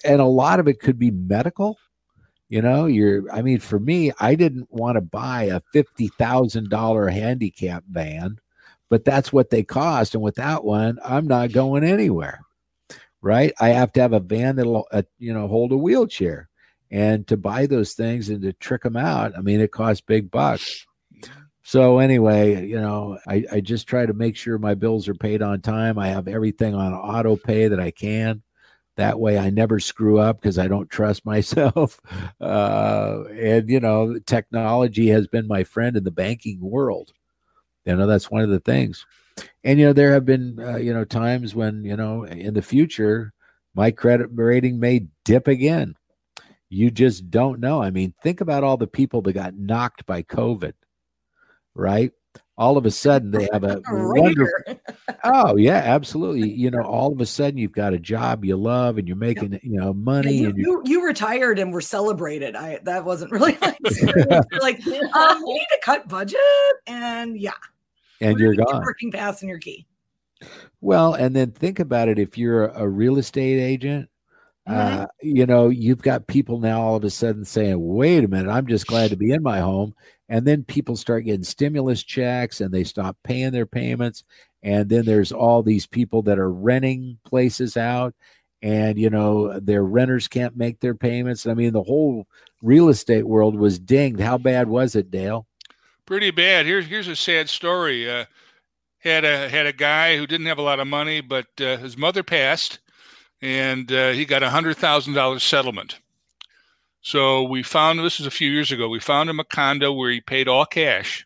[0.03, 1.77] and a lot of it could be medical.
[2.49, 7.83] You know, you're, I mean, for me, I didn't want to buy a $50,000 handicap
[7.89, 8.39] van,
[8.89, 10.15] but that's what they cost.
[10.15, 12.41] And without one, I'm not going anywhere.
[13.21, 13.53] Right.
[13.59, 16.49] I have to have a van that'll, uh, you know, hold a wheelchair.
[16.91, 20.29] And to buy those things and to trick them out, I mean, it costs big
[20.29, 20.85] bucks.
[21.63, 25.41] So anyway, you know, I, I just try to make sure my bills are paid
[25.41, 25.97] on time.
[25.97, 28.41] I have everything on auto pay that I can.
[28.97, 32.01] That way, I never screw up because I don't trust myself.
[32.41, 37.13] Uh, and you know, technology has been my friend in the banking world.
[37.85, 39.05] You know, that's one of the things.
[39.63, 42.61] And you know, there have been uh, you know times when you know in the
[42.61, 43.33] future
[43.73, 45.95] my credit rating may dip again.
[46.73, 47.83] You just don't know.
[47.83, 50.71] I mean, think about all the people that got knocked by COVID,
[51.75, 52.13] right?
[52.57, 54.79] All of a sudden, they have a wonderful
[55.25, 56.49] Oh yeah, absolutely.
[56.49, 59.59] You know, all of a sudden you've got a job you love and you're making
[59.63, 62.55] you know money you, and you you, retired and were celebrated.
[62.55, 64.45] I that wasn't really my experience.
[64.49, 66.39] You're like, um, we need to cut budget,
[66.87, 67.51] and yeah,
[68.21, 68.81] and you're gone.
[68.81, 69.85] Working pass and your key.
[70.79, 72.17] Well, and then think about it.
[72.17, 74.09] If you're a real estate agent,
[74.67, 78.51] uh, you know, you've got people now all of a sudden saying, "Wait a minute,
[78.51, 79.95] I'm just glad to be in my home."
[80.29, 84.23] And then people start getting stimulus checks and they stop paying their payments.
[84.63, 88.13] And then there's all these people that are renting places out,
[88.61, 91.47] and you know their renters can't make their payments.
[91.47, 92.27] I mean, the whole
[92.61, 94.19] real estate world was dinged.
[94.19, 95.47] How bad was it, Dale?
[96.05, 96.65] Pretty bad.
[96.65, 98.09] Here's here's a sad story.
[98.09, 98.25] Uh,
[98.99, 101.97] had a had a guy who didn't have a lot of money, but uh, his
[101.97, 102.79] mother passed,
[103.41, 105.99] and uh, he got a hundred thousand dollars settlement.
[107.01, 108.87] So we found this was a few years ago.
[108.87, 111.25] We found him a condo where he paid all cash,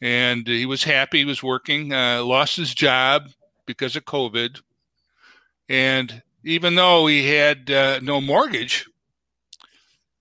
[0.00, 1.18] and he was happy.
[1.18, 1.92] He was working.
[1.92, 3.28] Uh, lost his job
[3.66, 4.60] because of COVID,
[5.68, 8.86] and even though he had uh, no mortgage,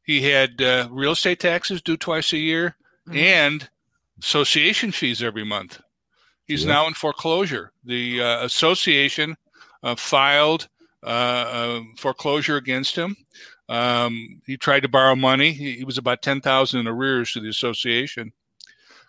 [0.04, 2.76] he had uh, real estate taxes due twice a year
[3.08, 3.16] Mhm.
[3.18, 3.70] and
[4.22, 5.82] association fees every month.
[6.48, 6.74] He's Yeah.
[6.74, 7.72] now in foreclosure.
[7.84, 9.36] The uh, association
[9.96, 10.68] filed
[11.04, 13.16] uh, uh, foreclosure against him.
[13.70, 15.52] Um, he tried to borrow money.
[15.54, 18.34] He, he was about ten thousand in arrears to the association.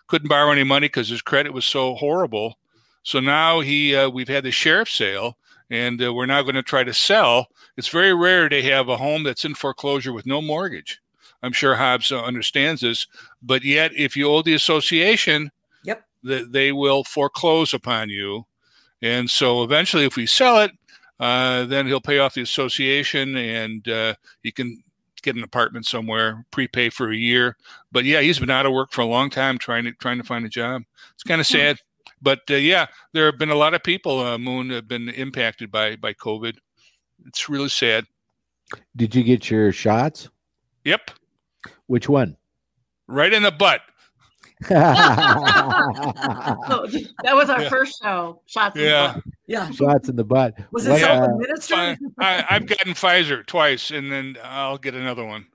[0.07, 2.55] Couldn't borrow any money because his credit was so horrible
[3.03, 5.37] So now he, uh, we've had the sheriff sale,
[5.69, 7.47] and uh, we're now going to try to sell.
[7.77, 11.01] It's very rare to have a home that's in foreclosure with no mortgage.
[11.43, 13.07] I'm sure Hobbs uh, understands this,
[13.41, 15.51] but yet if you owe the association,
[15.83, 16.05] Yep.
[16.25, 18.45] th- they will foreclose upon you.
[19.03, 20.71] And so eventually, if we sell it,
[21.19, 24.81] uh, then he'll pay off the association and uh, he can
[25.21, 27.55] get an apartment somewhere, prepay for a year.
[27.91, 30.23] But yeah, he's been out of work for a long time trying to trying to
[30.23, 30.81] find a job.
[31.13, 31.53] It's kind of Hmm.
[31.53, 31.77] sad,
[32.21, 34.19] but uh, yeah, there have been a lot of people.
[34.19, 36.55] Uh, Moon have been impacted by by COVID.
[37.27, 38.05] It's really sad.
[38.95, 40.29] Did you get your shots?
[40.85, 41.11] Yep,
[41.87, 42.35] Which one?
[43.07, 43.81] right in the butt.
[46.67, 46.87] So
[47.23, 47.69] that was our Yeah.
[47.69, 48.41] first show.
[48.45, 48.75] Shots.
[48.75, 49.23] in the Yeah, butt.
[49.47, 49.71] Yeah.
[49.71, 50.55] Shots in the butt.
[50.71, 51.97] Was it What, uh, self-administered?
[52.19, 55.45] I, I, I've gotten Pfizer twice, and then I'll get another one.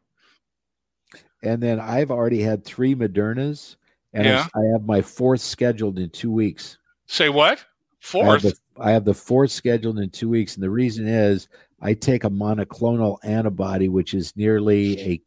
[1.43, 3.77] and then I've already had three Modernas,
[4.13, 4.47] and I- Yeah.
[4.55, 6.79] I have my fourth scheduled in two weeks.
[7.07, 7.59] Say what?
[7.59, 8.43] I have, Fourth?
[8.43, 11.49] the, I have the fourth scheduled in two weeks, and the reason is
[11.81, 15.23] I take a monoclonal antibody, which is nearly a,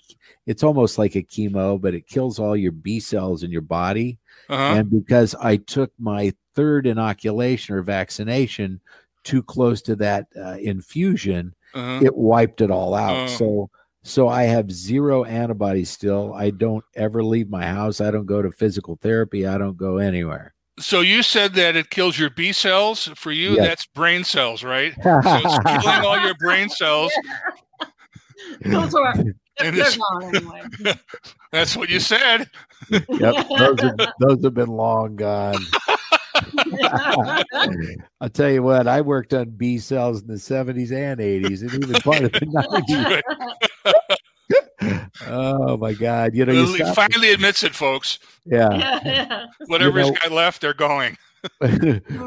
[0.45, 4.19] it's almost like a chemo, but it kills all your B cells in your body.
[4.49, 4.61] Uh-huh.
[4.61, 8.81] And because I took my third inoculation or vaccination
[9.23, 12.01] too close to that uh, infusion, uh-huh.
[12.03, 13.17] it wiped it all out.
[13.17, 13.27] Oh.
[13.27, 13.69] So
[14.03, 16.33] so I have zero antibodies still.
[16.33, 18.01] I don't ever leave my house.
[18.01, 19.45] I don't go to physical therapy.
[19.45, 20.55] I don't go anywhere.
[20.79, 23.09] So you said that it kills your B cells.
[23.15, 23.67] For you, Yes.
[23.67, 24.93] that's brain cells, right?
[25.03, 27.11] So it's killing all your brain cells.
[28.65, 30.93] Those are And they're it's- gone anyway.
[31.51, 32.45] That's what you said.
[32.89, 33.05] yep,
[33.49, 35.57] those have, those have been long gone.
[38.21, 41.73] I'll tell you what, I worked on B cells in the 70s and 80s and
[41.73, 43.21] even part of the
[43.85, 44.17] 90s.
[45.27, 46.35] Oh my God.
[46.35, 48.19] You know, you He stop, finally admits it, folks.
[48.45, 48.99] yeah.
[49.05, 49.45] yeah.
[49.67, 51.17] Whatever know- he's got left, they're going.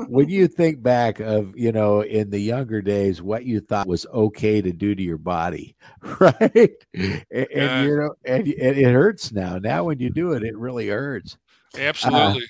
[0.09, 4.05] when you think back of you know in the younger days what you thought was
[4.12, 5.77] okay to do to your body
[6.18, 10.42] right and, and, you know and, and it hurts now now when you do it
[10.42, 11.38] it really hurts
[11.77, 12.42] uh, Absolutely.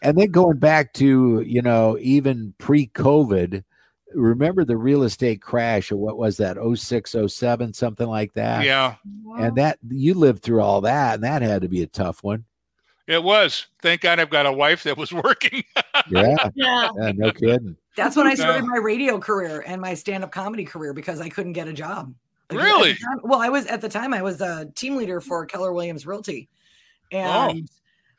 [0.00, 3.64] and then going back to you know even pre-covid
[4.14, 8.94] remember the real estate crash or what was that 06 07 something like that yeah,
[9.38, 12.44] and that you lived through all that and that had to be a tough one
[13.08, 13.68] it was.
[13.82, 15.62] Thank God I've got a wife that was working.
[16.10, 16.88] yeah, yeah.
[16.98, 18.34] yeah no kidding That's when I No.
[18.34, 22.12] started my radio career and my stand-up comedy career because I couldn't get a job.
[22.50, 22.94] Like, at the Really?
[22.94, 26.04] time- well, I was at the time I was a team leader for Keller Williams
[26.04, 26.48] Realty,
[27.14, 27.54] Oh.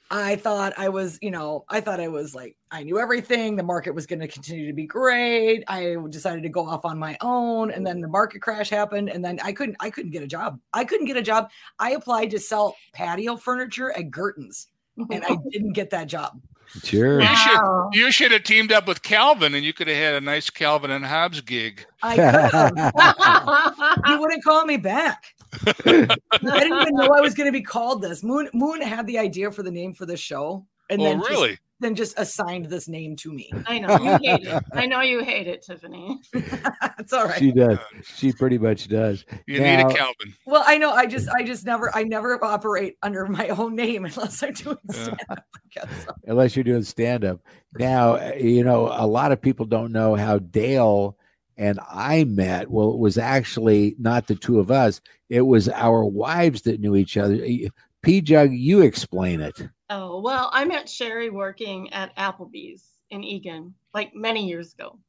[0.10, 3.56] And I thought I was, you know, I thought I was like I knew everything.
[3.56, 5.64] The market was going to continue to be great.
[5.68, 9.24] I decided to go off on my own, and then the market crash happened, and
[9.24, 10.60] then I couldn't, I couldn't get a job.
[10.74, 11.50] I couldn't get a job.
[11.80, 14.68] I applied to sell patio furniture at Gerten's,
[14.98, 16.42] and I didn't get that job.
[16.84, 17.60] sure You should-
[17.94, 20.92] You should have teamed up with Calvin, and you could have had a nice Calvin
[20.92, 21.86] and Hobbes gig.
[22.04, 24.04] I could have.
[24.08, 25.34] you wouldn't call me back.
[25.76, 28.24] I didn't even know I was going to be called this.
[28.24, 31.30] Moon Moon had the idea for the name for the show, and oh, then just-
[31.30, 31.60] really?
[31.80, 33.52] then just assigned this name to me.
[33.68, 34.64] I know you hate it.
[34.74, 36.20] I know you hate it, Tiffany.
[36.34, 37.38] it's all right.
[37.38, 37.78] she does
[38.16, 40.34] she pretty much does You need a Calvin.
[40.48, 40.90] well, I know.
[40.92, 44.78] I just, I just never, I never operate under my own name unless I'm doing
[44.92, 45.04] Yeah.
[45.04, 45.46] stand-up.
[45.56, 46.06] I guess.
[46.06, 47.42] So, unless you're doing stand up.
[47.78, 51.16] Now, you know, a lot of people don't know how Dale
[51.58, 52.70] and I met.
[52.70, 56.96] Well, it was actually not the two of us, it was our wives that knew
[56.96, 57.46] each other.
[58.04, 59.68] P Jug, you explain it.
[59.90, 65.00] Oh, well, I met Sherry working at Applebee's in Eagan like many years ago.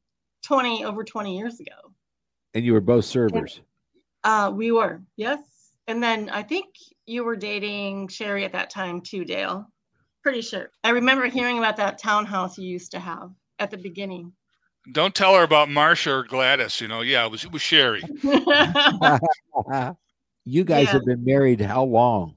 [0.43, 1.93] 20 over 20 years ago.
[2.53, 3.61] And you were both servers.
[4.23, 5.39] Uh, we were, yes.
[5.87, 6.67] And then I think
[7.05, 9.67] you were dating Sherry at that time too, Dale.
[10.23, 10.71] Pretty sure.
[10.83, 14.33] I remember hearing about that townhouse you used to have at the beginning.
[14.91, 16.81] Don't tell her about Marsha or Gladys.
[16.81, 18.01] You know, yeah, it was it was Sherry.
[20.45, 20.91] you guys Yeah.
[20.93, 22.35] have been married how long?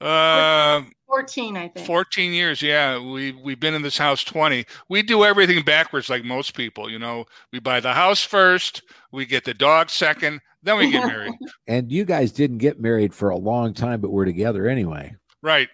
[0.00, 1.86] Uh, 14, I think.
[1.86, 2.62] 14 years.
[2.62, 4.64] Yeah, we we've been in this house 20.
[4.88, 6.90] We do everything backwards, like most people.
[6.90, 8.82] You know, we buy the house first,
[9.12, 11.34] we get the dog second, then we get married.
[11.68, 15.14] And you guys didn't get married for a long time, but we're together anyway.
[15.42, 15.68] right.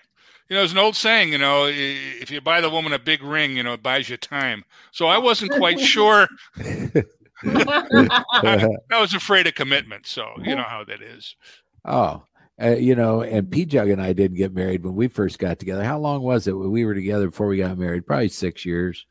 [0.48, 1.30] You know, there's an old saying.
[1.32, 4.16] You know, if you buy the woman a big ring, you know, it buys you
[4.16, 4.64] time.
[4.92, 6.28] So I wasn't quite sure.
[7.44, 10.06] I was afraid of commitment.
[10.06, 11.36] So you know how that is.
[11.84, 12.22] Oh,
[12.60, 15.58] uh, you know, and P Jug and I didn't get married when we first got
[15.58, 15.84] together.
[15.84, 18.06] How long was it when we were together before we got married?
[18.06, 19.06] Probably six years.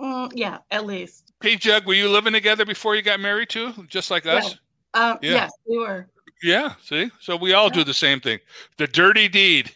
[0.00, 1.32] Mm, yeah, at least.
[1.40, 4.56] P Jug, were you living together before you got married too, just like us?
[4.92, 5.32] Um, Yeah.
[5.32, 6.08] Yes, we were.
[6.42, 6.74] Yeah.
[6.82, 8.38] See, so we all do the same thing.
[8.76, 9.74] The dirty deed.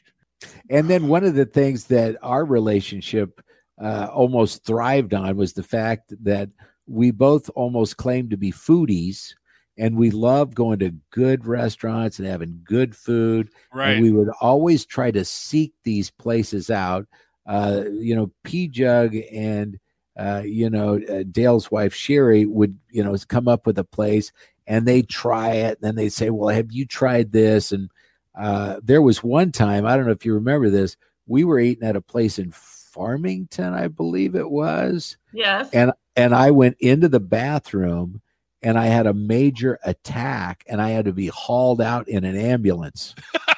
[0.70, 3.40] And then one of the things that our relationship
[3.80, 6.50] uh, almost thrived on was the fact that
[6.86, 9.34] we both almost claimed to be foodies
[9.78, 13.50] and we loved going to good restaurants and having good food.
[13.72, 13.92] Right.
[13.92, 17.06] And we would always try to seek these places out.
[17.46, 19.78] Uh, you know, P Jug and
[20.18, 24.32] uh, you know uh, Dale's wife Sherry would you know come up with a place
[24.66, 25.78] and they try it.
[25.80, 27.90] And then they say, "Well, have you tried this?" And
[28.38, 30.96] uh, there was one time I don't know if you remember this.
[31.26, 35.16] We were eating at a place in Farmington, I believe it was.
[35.32, 35.68] Yes.
[35.72, 38.22] And and I went into the bathroom
[38.62, 42.36] and I had a major attack and I had to be hauled out in an
[42.36, 43.14] ambulance.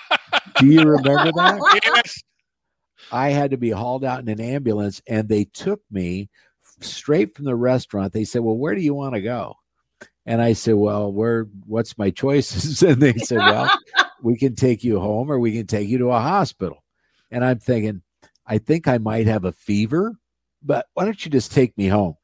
[0.59, 1.81] Do you remember that?
[1.85, 2.23] Yes.
[3.13, 6.29] I had to be hauled out in an ambulance and they took me
[6.81, 8.13] straight from the restaurant.
[8.13, 9.57] They said, "Well, where do you want to go?"
[10.27, 13.71] And I said, "Well, where what's my choices?" And they said, "Well,
[14.23, 16.85] we can take you home or we can take you to a hospital."
[17.31, 18.03] And I'm thinking,
[18.47, 20.17] I think I might have a fever,
[20.63, 22.17] but why don't you just take me home?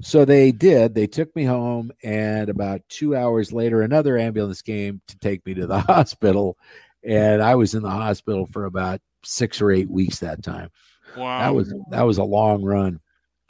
[0.00, 0.94] So they did.
[0.94, 5.54] They took me home, and about two hours later, another ambulance came to take me
[5.54, 6.56] to the hospital.
[7.04, 10.70] And I was in the hospital for about six or eight weeks that time.
[11.16, 11.40] Wow.
[11.40, 13.00] That was that was a long run.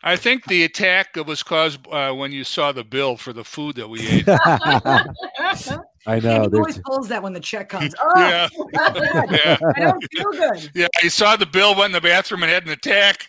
[0.02, 3.76] I think the attack was caused uh, when you saw the bill for the food
[3.76, 4.26] that we ate.
[6.07, 6.42] I And know.
[6.42, 7.94] he There's, always pulls that when the check comes.
[8.01, 8.48] Oh, Yeah.
[8.72, 9.59] yeah.
[9.76, 10.70] I don't feel good.
[10.74, 10.86] Yeah.
[11.03, 13.28] He saw the bill, went in the bathroom, and had an attack.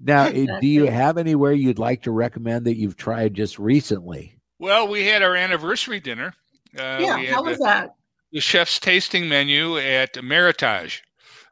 [0.00, 4.36] now, eh, do you have anywhere you'd like to recommend that you've tried just recently?
[4.58, 6.34] Well, we had our anniversary dinner.
[6.78, 7.16] Uh, yeah.
[7.16, 7.94] we had How the, was that?
[8.32, 11.00] the chef's tasting menu at Meritage,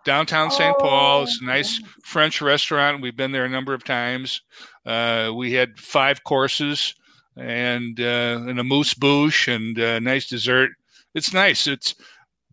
[0.05, 0.74] downtown St.
[0.78, 1.22] Oh, Paul.
[1.24, 3.01] It's a nice French restaurant.
[3.03, 4.43] We've been there a number of times.
[4.85, 6.95] Uh, we had five courses
[7.37, 10.70] and uh, and a moose bouche and a nice dessert.
[11.14, 11.66] It's nice.
[11.66, 11.95] It's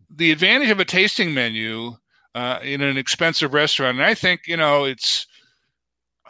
[0.08, 1.96] the advantage of a tasting menu
[2.34, 3.98] uh, in an expensive restaurant.
[3.98, 5.26] And I think you know it's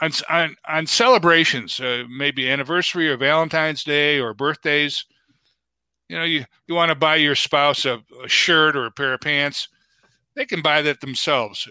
[0.01, 5.05] on on, on celebrations, uh, maybe anniversary or Valentine's Day or birthdays.
[6.09, 9.14] You know, you, you want to buy your spouse a, a shirt or a pair
[9.14, 9.68] of pants.
[10.34, 11.68] They can buy that themselves.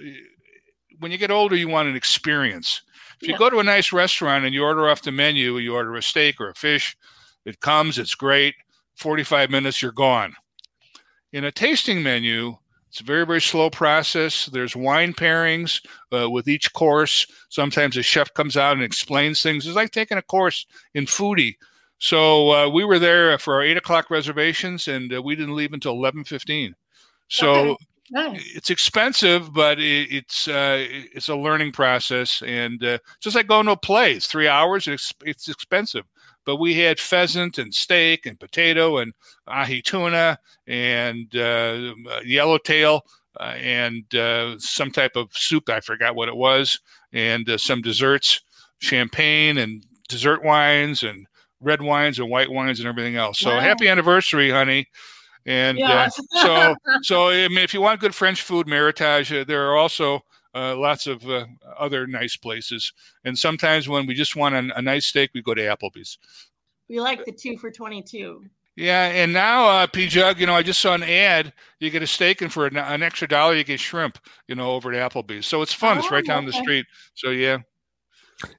[0.99, 2.81] When you get older, you want an experience.
[3.21, 3.37] If you Yeah.
[3.39, 6.39] go to a nice restaurant and you order off the menu, you order a steak
[6.39, 6.95] or a fish,
[7.45, 8.55] it comes, it's great.
[8.95, 10.35] 45 minutes, you're gone.
[11.31, 12.55] In a tasting menu,
[12.89, 14.47] it's a very, very slow process.
[14.47, 17.27] There's wine pairings uh, with each course.
[17.49, 19.67] Sometimes a chef comes out and explains things.
[19.67, 20.65] It's like taking a course
[20.95, 21.55] in foodie.
[21.99, 25.73] So uh, we were there for our eight o'clock reservations, and uh, we didn't leave
[25.73, 26.73] until eleven fifteen.
[27.27, 27.77] So Okay.
[28.11, 28.41] Nice.
[28.55, 33.65] it's expensive, but it, it's uh, it's a learning process, and uh, just like going
[33.67, 34.87] to a play, it's three hours.
[34.87, 36.05] It's it's expensive,
[36.45, 39.13] but we had pheasant and steak and potato and
[39.47, 41.93] ahi tuna and uh,
[42.25, 43.01] yellowtail
[43.39, 45.69] uh, and uh, some type of soup.
[45.69, 46.79] I forgot what it was,
[47.13, 48.41] and uh, some desserts,
[48.79, 51.27] champagne and dessert wines and
[51.61, 53.39] red wines and white wines and everything else.
[53.39, 53.59] So Wow.
[53.59, 54.87] happy anniversary, honey!
[55.49, 56.03] And Yeah.
[56.05, 56.09] uh,
[56.43, 60.21] so so I mean, if you want good French food, Meritage, uh, there are also
[60.53, 61.45] uh, lots of uh,
[61.77, 62.93] other nice places.
[63.25, 66.19] And sometimes when we just want a, a nice steak, we go to Applebee's.
[66.87, 68.45] we like the two for 22.
[68.75, 71.51] Yeah, and now uh, P Jug, you know, I just saw an ad.
[71.79, 74.19] You get a steak, and for an, an extra dollar, you get shrimp.
[74.47, 75.47] You know, over at Applebee's.
[75.47, 75.97] So it's fun.
[75.97, 76.85] it's right Oh, down the street.
[77.15, 77.57] So yeah,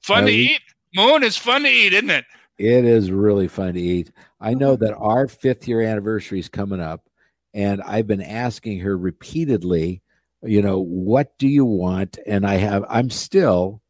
[0.03, 0.61] fun Uh, to eat.
[0.93, 2.25] Moon is fun to eat, isn't it?
[2.61, 4.11] It is really fun to eat.
[4.39, 7.09] I know that our fifth year anniversary is coming up,
[7.55, 10.03] and I've been asking her repeatedly,
[10.43, 12.19] you know, what do you want?
[12.27, 13.81] And I have, I'm still,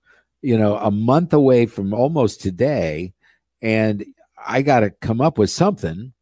[0.41, 3.13] you know, a month away from almost today,
[3.61, 4.05] and
[4.47, 6.13] I got to come up with something.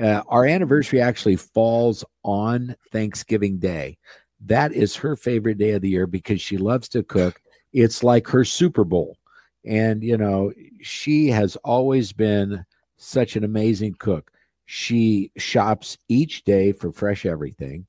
[0.00, 3.98] Uh, our anniversary actually falls on Thanksgiving Day.
[4.46, 7.38] That is her favorite day of the year because she loves to cook.
[7.74, 9.18] It's like her Super Bowl.
[9.64, 12.64] And, you know, she has always been
[12.96, 14.30] such an amazing cook.
[14.66, 17.86] She shops each day for fresh everything.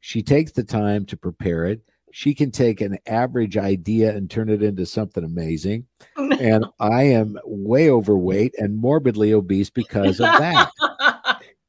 [0.00, 1.82] She takes the time to prepare it.
[2.12, 5.86] She can take an average idea and turn it into something amazing.
[6.42, 10.70] And I am way overweight and morbidly obese because of that.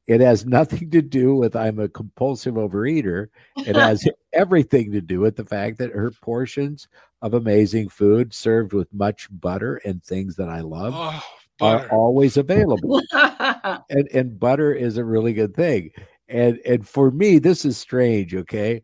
[0.06, 3.28] It has nothing to do with I'm a compulsive overeater.
[3.56, 6.88] It has everything to do with the fact that her portions
[7.22, 12.36] of amazing food served with much butter and things that I love Oh, are always
[12.36, 13.00] available.
[13.12, 15.90] and and butter is a really good thing.
[16.28, 18.82] And and for me, this is strange, okay?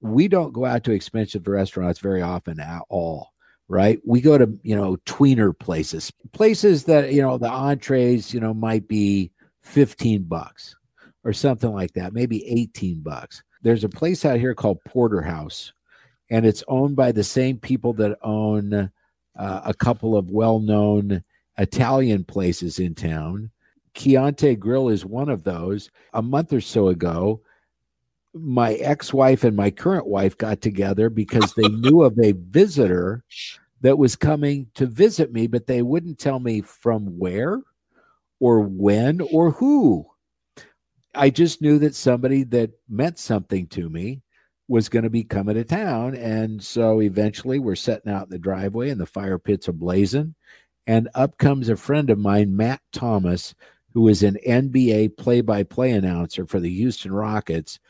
[0.00, 3.32] We don't go out to expensive restaurants very often at all,
[3.68, 4.00] right?
[4.04, 8.54] We go to, you know, tweener places, places that, you know, the entrees, you know,
[8.54, 9.32] might be
[9.68, 10.76] 15 bucks
[11.24, 13.42] or something like that, maybe 18 bucks.
[13.62, 15.72] There's a place out here called Porterhouse,
[16.30, 21.22] and it's owned by the same people that own uh, a couple of well-known
[21.58, 23.50] Italian places in town.
[23.94, 25.90] Chianti Grill is one of those.
[26.14, 27.40] A month or so ago,
[28.32, 33.24] my ex-wife and my current wife got together because they knew of a visitor
[33.80, 37.60] that was coming to visit me, but they wouldn't tell me from where
[38.40, 40.06] or when or who.
[41.14, 44.22] I just knew that somebody that meant something to me
[44.68, 46.14] was going to be coming to town.
[46.14, 50.34] And so eventually we're setting out in the driveway and the fire pits are blazing.
[50.86, 53.54] And up comes a friend of mine, Matt Thomas,
[53.92, 57.80] who is an NBA play by play announcer for the Houston Rockets,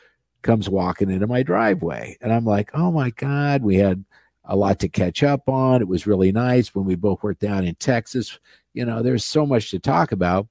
[0.41, 2.17] comes walking into my driveway.
[2.21, 4.05] And I'm like, oh my God, we had
[4.49, 5.81] a lot to catch up on.
[5.81, 8.39] It was really nice when we both worked down in Texas.
[8.73, 10.47] You know, there's so much to talk about.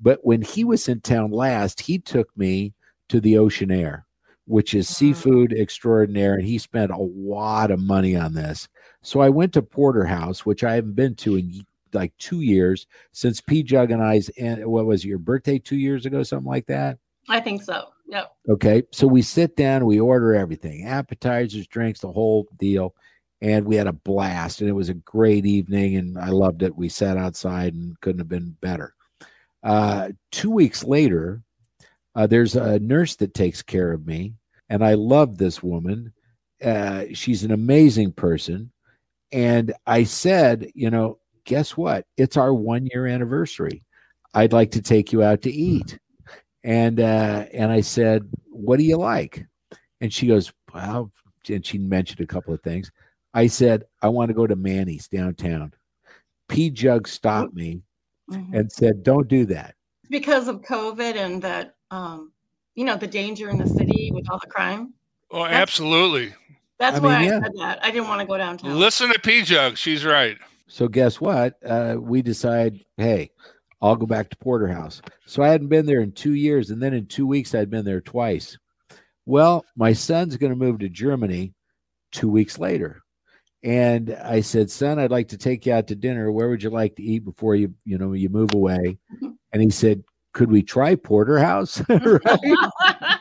[0.00, 2.74] But when he was in town last, he took me
[3.08, 4.04] to the Oceanaire,
[4.44, 6.34] which is seafood extraordinaire.
[6.34, 8.68] And he spent a lot of money on this.
[9.02, 13.40] So I went to Porterhouse, which I haven't been to in like two years since
[13.40, 16.66] P Jug and I's, and what was it, your birthday two years ago, something like
[16.66, 16.98] that?
[17.30, 17.88] I think so.
[18.08, 18.32] Yep.
[18.50, 18.82] Okay.
[18.90, 22.94] So we sit down, we order everything appetizers, drinks, the whole deal.
[23.40, 26.76] And we had a blast, and it was a great evening, and I loved it.
[26.76, 28.94] We sat outside and couldn't have been better.
[29.62, 31.42] Uh, two weeks later,
[32.16, 34.34] uh, there's a nurse that takes care of me,
[34.68, 36.12] and I love this woman.
[36.62, 38.72] Uh, she's an amazing person.
[39.30, 42.06] And I said, you know, guess what?
[42.16, 43.84] It's our one year anniversary.
[44.34, 45.98] I'd like to take you out to eat.
[46.64, 49.46] And uh, and I said, what do you like?
[50.00, 51.12] And she goes, well,
[51.48, 52.90] and she mentioned a couple of things.
[53.34, 55.72] I said, I want to go to Manny's downtown.
[56.48, 57.82] P Jug stopped me
[58.30, 58.58] Mhm.
[58.58, 59.74] and said, Don't do that.
[60.10, 62.32] Because of COVID and that, um,
[62.74, 64.94] you know, the danger in the city with all the crime.
[65.30, 66.34] Oh, absolutely.
[66.78, 67.40] That's I why mean, I yeah.
[67.42, 67.84] said that.
[67.84, 68.78] I didn't want to go downtown.
[68.78, 69.76] Listen to P Jug.
[69.76, 70.36] She's right.
[70.68, 71.54] So guess what?
[71.64, 73.30] Uh, we decide, hey,
[73.80, 75.00] I'll go back to Porterhouse.
[75.26, 77.84] So I hadn't been there in two years, and then in two weeks I'd been
[77.84, 78.58] there twice.
[79.26, 81.52] Well, my son's going to move to Germany
[82.12, 83.02] two weeks later.
[83.62, 86.30] And I said, son, I'd like to take you out to dinner.
[86.30, 88.98] Where would you like to eat before you, you know, you move away?
[89.50, 90.04] And he said,
[90.34, 91.82] could we try Porterhouse?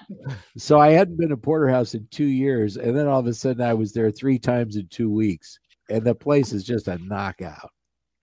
[0.57, 3.61] So I hadn't been to Porterhouse in two years, and then all of a sudden
[3.61, 5.59] I was there three times in two weeks,
[5.89, 7.71] and the place is just a knockout.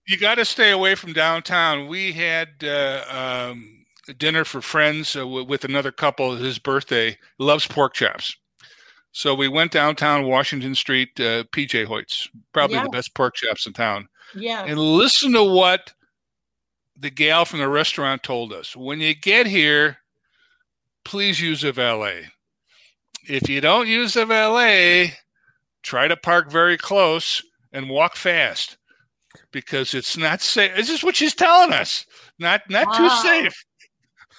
[0.07, 1.87] You got to stay away from downtown.
[1.87, 3.85] We had uh, um,
[4.17, 6.35] dinner for friends uh, w- with another couple.
[6.35, 8.35] His birthday loves pork chops.
[9.17, 12.83] So we went downtown Washington Street, uh, PJ Hoyt's, probably Yeah.
[12.83, 14.09] the best pork chops in town.
[14.35, 14.65] yeah.
[14.65, 15.93] And listen to what
[16.97, 18.75] the gal from the restaurant told us.
[18.75, 19.99] When you get here,
[21.05, 22.27] please use a valet.
[23.25, 25.13] If you don't use a valet,
[25.81, 27.41] try to park very close
[27.71, 28.75] and walk fast
[29.51, 30.75] because it's not safe.
[30.75, 32.05] This is what she's telling us.
[32.37, 32.97] Not not Wow.
[32.97, 33.63] too safe.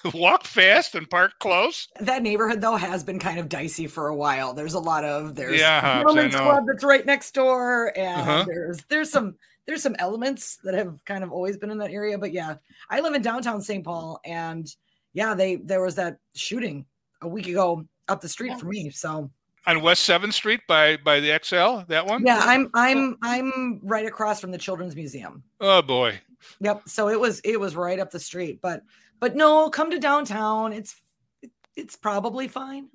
[0.13, 1.87] walk fast and park close.
[1.99, 4.53] That neighborhood though has been kind of dicey for a while.
[4.53, 8.45] There's a lot of there's Yeah, Hobbs, I club that's right next door, and Uh-huh.
[8.47, 9.35] there's there's some
[9.65, 12.17] there's some elements that have kind of always been in that area.
[12.17, 12.55] But yeah,
[12.89, 13.83] I live in downtown St.
[13.83, 14.67] Paul, and
[15.13, 16.85] yeah, they there was that shooting
[17.21, 18.89] a week ago up the street from me.
[18.91, 19.29] So
[19.65, 22.23] On West Seventh Street by by the Xcel, that one.
[22.25, 25.43] yeah, I'm I'm I'm right across from the Children's Museum.
[25.59, 26.19] Oh boy.
[26.61, 26.83] Yep.
[26.87, 28.83] So it was it was right up the street, but
[29.19, 30.73] but no, come to downtown.
[30.73, 30.95] It's
[31.75, 32.89] it's probably fine.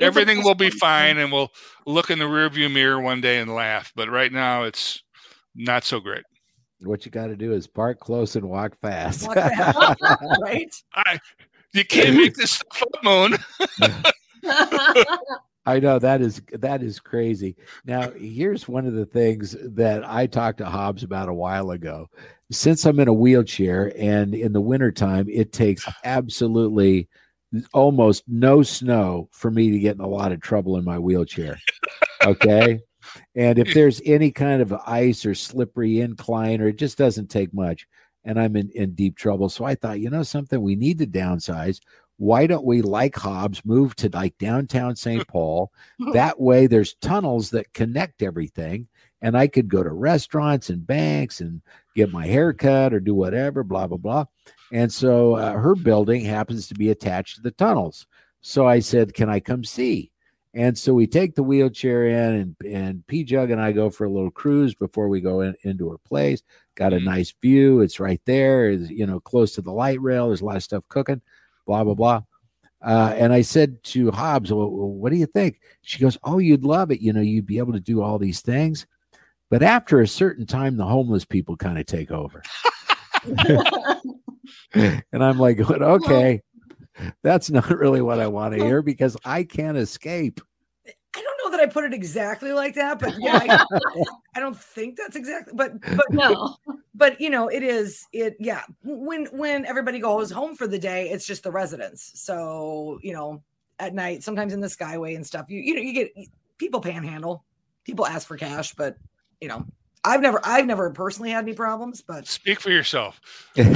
[0.00, 1.50] Everything will be fine, and we'll
[1.86, 3.92] look in the rearview mirror one day and laugh.
[3.94, 5.02] But right now, it's
[5.54, 6.24] not so great.
[6.80, 9.26] What you got to do is park close and walk fast.
[9.26, 10.00] Walk fast.
[10.42, 10.74] right?
[10.94, 11.18] I,
[11.72, 13.36] you can't make this stuff up, Moon.
[15.66, 17.56] I know that is that is crazy.
[17.84, 22.08] Now, here's one of the things that I talked to Hobbs about a while ago.
[22.50, 27.08] Since I'm in a wheelchair and in the wintertime, it takes absolutely
[27.72, 31.58] almost no snow for me to get in a lot of trouble in my wheelchair.
[32.24, 32.80] Okay.
[33.34, 37.54] And if there's any kind of ice or slippery incline, or it just doesn't take
[37.54, 37.86] much,
[38.24, 39.48] and I'm in, in deep trouble.
[39.48, 41.80] So I thought, you know, something we need to downsize.
[42.16, 45.26] Why don't we, like Hobbs, move to like downtown St.
[45.26, 45.72] Paul?
[46.12, 48.86] that way, there's tunnels that connect everything,
[49.20, 51.60] and I could go to restaurants and banks and
[51.96, 54.24] get my hair cut or do whatever, blah, blah, blah.
[54.72, 58.06] And so uh, her building happens to be attached to the tunnels.
[58.40, 60.10] So I said, Can I come see?
[60.52, 64.04] And so we take the wheelchair in, and, and P Jug and I go for
[64.04, 66.42] a little cruise before we go in, into her place.
[66.76, 67.04] Got a Mhm.
[67.04, 67.80] nice view.
[67.80, 70.28] It's right there, it's, you know, close to the light rail.
[70.28, 71.22] There's a lot of stuff cooking,
[71.66, 72.22] blah, blah, blah.
[72.84, 75.60] Uh, and I said to Hobbs, well, what do you think?
[75.82, 77.00] She goes, Oh, you'd love it.
[77.00, 78.86] You know, you'd be able to do all these things.
[79.50, 82.42] But after a certain time, the homeless people kind of take over.
[84.74, 86.42] and I'm like, okay,
[87.22, 90.40] that's not really what I want to hear because I can't escape.
[91.16, 93.80] I don't know that I put it exactly like that, but yeah, I,
[94.34, 95.52] I don't think that's exactly.
[95.54, 96.56] But but no,
[96.94, 98.36] but you know, it is it.
[98.40, 102.20] Yeah, when when everybody goes home for the day, it's just the residents.
[102.20, 103.42] So you know,
[103.78, 106.12] at night, sometimes in the Skyway and stuff, you you know, you get
[106.58, 107.44] people panhandle,
[107.84, 108.96] people ask for cash, but
[109.40, 109.64] you know,
[110.04, 113.20] I've never I've never personally had any problems, but speak for yourself.
[113.56, 113.72] but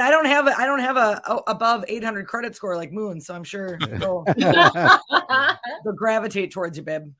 [0.00, 3.20] I don't have a I don't have a, a above 800 credit score like Moon,
[3.20, 7.12] so I'm sure they'll, they'll gravitate towards you, babe.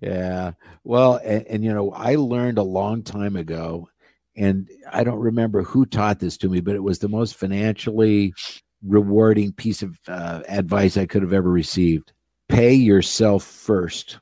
[0.00, 0.52] Yeah.
[0.82, 3.90] Well, and, and, you know, I learned a long time ago,
[4.34, 8.32] and I don't remember who taught this to me, but it was the most financially
[8.82, 12.14] rewarding piece of uh, advice I could have ever received.
[12.48, 14.18] Pay yourself first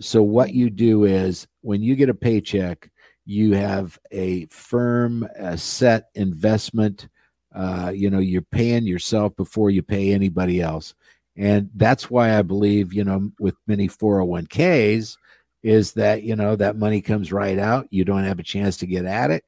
[0.00, 2.90] so what you do is when you get a paycheck,
[3.24, 7.08] you have a firm, a set investment.
[7.54, 10.94] Uh, you know, you're paying yourself before you pay anybody else.
[11.36, 15.16] And that's why I believe, you know, with many 401ks,
[15.62, 17.86] is that, you know, that money comes right out.
[17.90, 19.44] You don't have a chance to get at it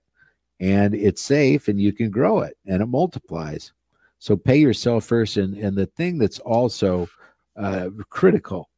[0.61, 3.72] and it's safe and you can grow it and it multiplies.
[4.18, 5.38] So pay yourself first.
[5.38, 7.09] And, and the thing that's also
[7.57, 8.70] uh, critical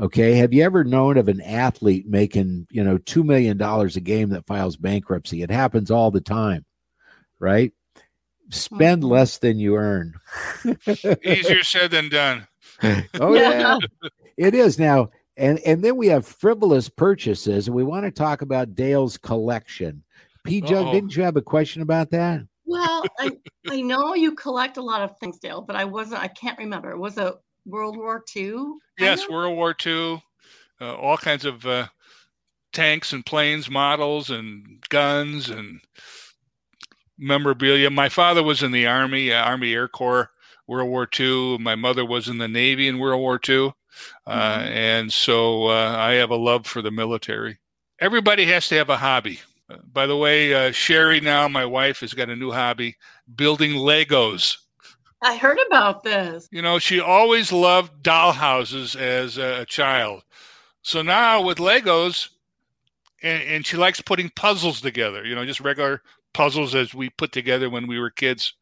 [0.00, 0.34] Okay.
[0.34, 4.46] Have you ever known of an athlete making, you know, $2 million a game that
[4.46, 5.42] files bankruptcy?
[5.42, 6.64] It happens all the time,
[7.38, 7.72] right?
[8.50, 9.12] Spend mm-hmm.
[9.12, 10.14] less than you earn.
[11.24, 12.46] Easier said than done.
[13.20, 13.78] oh, yeah.
[14.36, 15.10] it is now.
[15.36, 20.02] And, and then we have frivolous purchases, and we want to talk about Dale's collection.
[20.44, 20.60] P.
[20.60, 22.40] Jug, didn't you have a question about that?
[22.64, 23.30] Well, I,
[23.68, 26.92] I know you collect a lot of things, Dale, but I wasn't, I can't remember.
[26.92, 27.34] It Was it
[27.70, 28.74] World War II?
[28.98, 30.22] Yes, World War II.
[30.80, 31.86] Uh, all kinds of uh,
[32.72, 35.80] tanks and planes models and guns and
[37.18, 37.90] memorabilia.
[37.90, 40.30] My father was in the Army, uh, Army Air Corps,
[40.66, 41.58] World War II.
[41.58, 43.72] My mother was in the Navy in World War II.
[44.26, 44.68] Uh, mm-hmm.
[44.72, 47.58] And so uh, I have a love for the military.
[48.00, 49.40] Everybody has to have a hobby.
[49.68, 52.96] Uh, by the way, Sherry, now my wife, has got a new hobby
[53.34, 54.56] building Legos.
[55.22, 56.48] I heard about this.
[56.50, 60.22] You know, she always loved doll houses as a child.
[60.82, 62.28] So now with Legos,
[63.22, 66.02] and, and, she likes putting puzzles together, you know, just regular
[66.32, 68.54] puzzles as we put together when we were kids.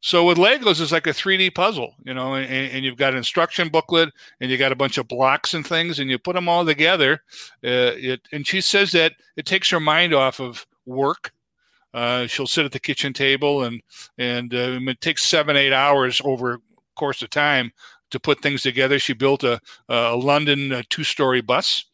[0.00, 3.18] So with Legos, it's like a 3D puzzle, you know, and, and you've got an
[3.18, 6.48] instruction booklet and you got a bunch of blocks and things, and you put them
[6.48, 7.22] all together.
[7.64, 11.32] Uh, it, and she says that it takes her mind off of work
[11.96, 13.80] uh, she'll sit at the kitchen table and
[14.18, 16.60] and uh, it takes seven eight hours over
[16.94, 17.72] course of time
[18.10, 18.98] to put things together.
[18.98, 21.84] She built a, a London uh, two story bus,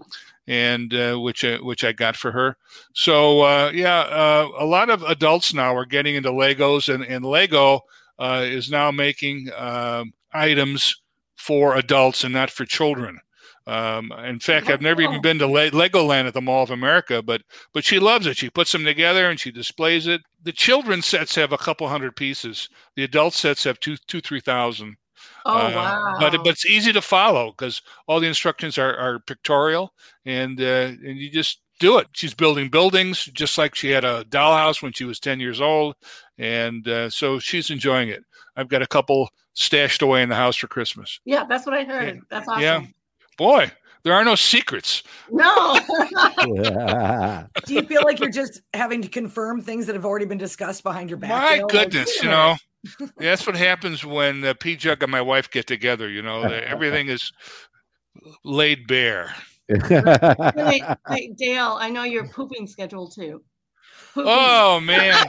[0.46, 2.56] and uh, which uh, which I got for her.
[2.94, 7.24] So uh, yeah, uh, a lot of adults now are getting into Legos, and and
[7.24, 7.82] Lego
[8.18, 11.00] uh, is now making um, items
[11.36, 13.18] for adults and not for children.
[13.66, 17.22] Um, in fact, I've never even been to Le- Legoland at the Mall of America,
[17.22, 17.42] but
[17.72, 18.36] but she loves it.
[18.36, 20.20] She puts them together and she displays it.
[20.42, 22.68] The children sets have a couple hundred pieces.
[22.96, 24.96] The adult sets have two two three thousand.
[25.44, 26.16] Oh uh, wow!
[26.18, 29.92] But but it's easy to follow because all the instructions are, are pictorial,
[30.24, 32.08] and uh, and you just do it.
[32.12, 35.94] She's building buildings just like she had a dollhouse when she was ten years old,
[36.38, 38.24] and uh, so she's enjoying it.
[38.56, 41.20] I've got a couple stashed away in the house for Christmas.
[41.24, 42.20] Yeah, that's what I heard.
[42.30, 42.62] That's awesome.
[42.62, 42.82] Yeah,
[43.36, 43.70] boy,
[44.04, 45.02] there are no secrets.
[45.30, 45.78] No.
[47.66, 50.82] Do you feel like you're just having to confirm things that have already been discussed
[50.82, 51.60] behind your back?
[51.60, 52.56] My goodness, you know,
[53.16, 56.08] that's what happens when uh, P Jug and my wife get together.
[56.08, 57.32] You know, everything is
[58.44, 59.34] laid bare.
[59.68, 63.42] Wait, wait, Dale, I know your pooping schedule too.
[64.14, 64.32] Pooping.
[64.34, 65.24] Oh man.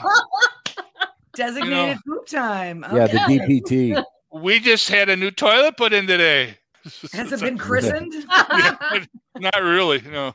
[1.36, 2.84] Designated you know, poop time.
[2.84, 2.96] Okay.
[2.96, 4.04] Yeah, the DPT.
[4.34, 6.58] We just had a new toilet put in today.
[7.14, 8.14] Has it been christened?
[8.30, 9.06] yeah,
[9.36, 10.02] not really.
[10.02, 10.34] No.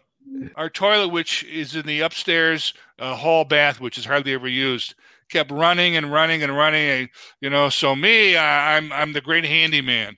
[0.57, 4.95] Our toilet, which is in the upstairs uh, hall bath, which is hardly ever used,
[5.31, 6.89] kept running and running and running.
[6.89, 7.09] And,
[7.41, 10.17] you know, so me, I, I'm I'm the great handyman.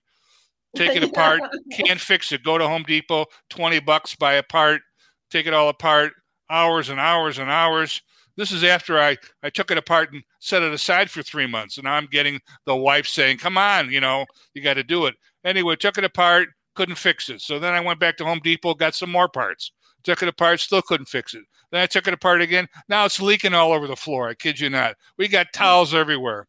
[0.77, 1.41] Take it apart,
[1.73, 2.45] can't fix it.
[2.45, 4.83] Go to Home Depot, twenty bucks, buy a part,
[5.31, 6.13] take it all apart,
[6.49, 8.03] hours and hours and hours.
[8.37, 11.77] This is after I, I took it apart and set it aside for three months.
[11.77, 14.25] And now I'm getting the wife saying, come on, you know,
[14.55, 15.15] you got to do it.
[15.45, 17.41] Anyway, took it apart, couldn't fix it.
[17.41, 19.73] So then I went back to Home Depot, got some more parts.
[20.03, 21.43] Took it apart, still couldn't fix it.
[21.71, 22.67] Then I took it apart again.
[22.89, 24.29] Now it's leaking all over the floor.
[24.29, 24.97] I kid you not.
[25.19, 26.47] We got towels everywhere.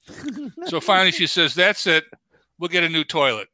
[0.66, 2.04] so finally she says, That's it.
[2.58, 3.48] We'll get a new toilet.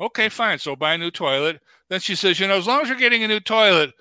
[0.00, 0.58] Okay, fine.
[0.58, 1.60] So buy a new toilet.
[1.88, 3.92] Then she says, You know, as long as you're getting a new toilet,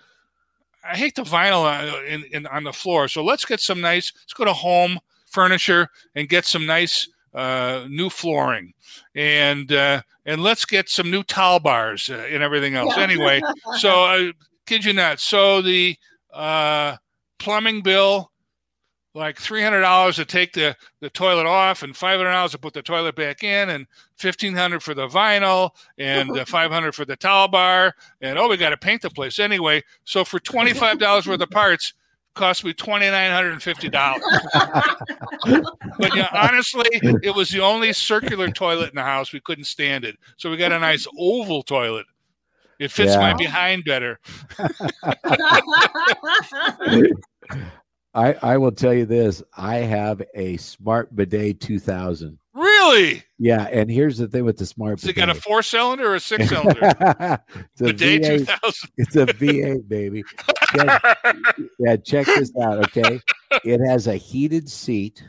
[0.84, 3.08] I hate the vinyl on, in, in, on the floor.
[3.08, 7.86] So let's get some nice, let's go to home furniture and get some nice uh,
[7.90, 8.74] new flooring.
[9.16, 12.98] And, uh, and let's get some new towel bars uh, and everything else.
[12.98, 13.04] Yeah.
[13.04, 13.42] Anyway,
[13.78, 14.32] so I
[14.66, 15.20] kid you not.
[15.20, 15.96] So the
[16.34, 16.98] uh,
[17.40, 18.32] plumbing bill
[19.14, 22.60] like three hundred dollars to take the the toilet off, and five hundred dollars to
[22.60, 26.94] put the toilet back in, and fifteen hundred for the vinyl, and uh, five hundred
[26.94, 29.82] for the towel bar, and oh, we got to paint the place anyway.
[30.06, 31.94] So for twenty five dollars worth of parts,
[32.38, 34.24] cost me twenty nine hundred and fifty dollars.
[36.00, 39.34] but yeah, honestly, it was the only circular toilet in the house.
[39.34, 42.06] We couldn't stand it, so we got a nice oval toilet.
[42.80, 43.20] It fits yeah.
[43.20, 44.20] my behind better.
[48.14, 49.44] I, I will tell you this.
[49.56, 52.38] I have a smart bidet 2000.
[52.54, 53.24] Really?
[53.38, 53.68] Yeah.
[53.72, 55.16] And here's the thing with the smart bidet.
[55.16, 56.80] it got a four cylinder or a six cylinder?
[57.78, 58.90] bidet V8, 2000.
[58.98, 60.24] It's a V8, baby.
[60.76, 61.18] Check,
[61.80, 61.96] yeah.
[61.98, 62.80] Check this out.
[62.86, 63.20] Okay.
[63.64, 65.24] It has a heated seat.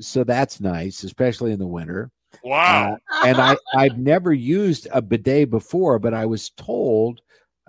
[0.00, 2.10] So that's nice, especially in the winter.
[2.42, 2.98] Wow.
[3.10, 7.20] Uh, and I, I've never used a bidet before, but I was told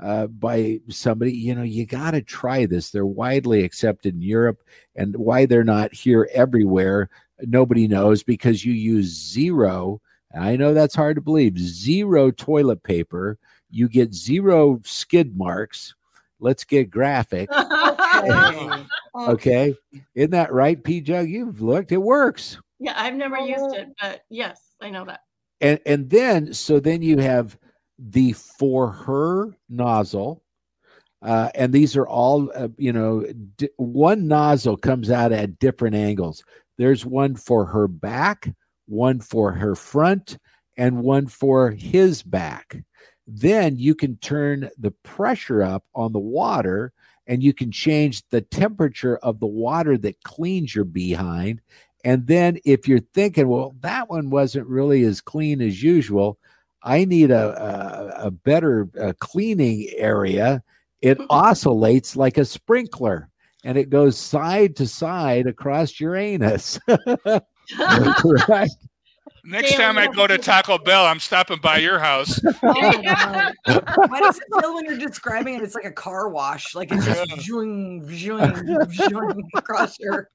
[0.01, 2.89] uh, by somebody, you know, you got to try this.
[2.89, 4.63] They're widely accepted in Europe,
[4.95, 7.09] and why they're not here everywhere,
[7.41, 10.01] nobody knows because you use zero.
[10.35, 11.59] I know that's hard to believe.
[11.59, 13.37] Zero toilet paper.
[13.69, 15.93] You get zero skid marks.
[16.43, 17.49] Let's get graphic.
[18.17, 18.85] okay.
[19.15, 19.75] okay.
[20.13, 21.29] Isn't that right, P Jug?
[21.29, 22.57] You've looked, it works.
[22.79, 25.21] Yeah, I've never used it, but yes, I know that.
[25.61, 27.57] And and then so then you have
[27.97, 30.43] the for her nozzle.
[31.21, 33.25] Uh, and these are all, uh, you know,
[33.55, 36.43] d- one nozzle comes out at different angles.
[36.77, 38.53] There's one for her back,
[38.87, 40.37] one for her front,
[40.75, 42.83] and one for his back.
[43.27, 46.91] Then you can turn the pressure up on the water
[47.27, 51.61] and you can change the temperature of the water that cleans your behind.
[52.03, 56.37] And then if you're thinking, well, that one wasn't really as clean as usual,
[56.81, 60.61] I need a, a, a better uh, cleaning area.
[61.01, 63.29] It oscillates like a sprinkler
[63.63, 66.77] and it goes side to side across your anus.
[68.49, 68.69] right?
[69.45, 72.39] Next time I go to Taco Bell, I'm stopping by your house.
[72.61, 73.51] Why
[74.19, 75.63] does it feel when you're describing it?
[75.63, 78.53] It's like a car wash, like it's just zhooing, zhooing,
[78.87, 80.29] zhooing across your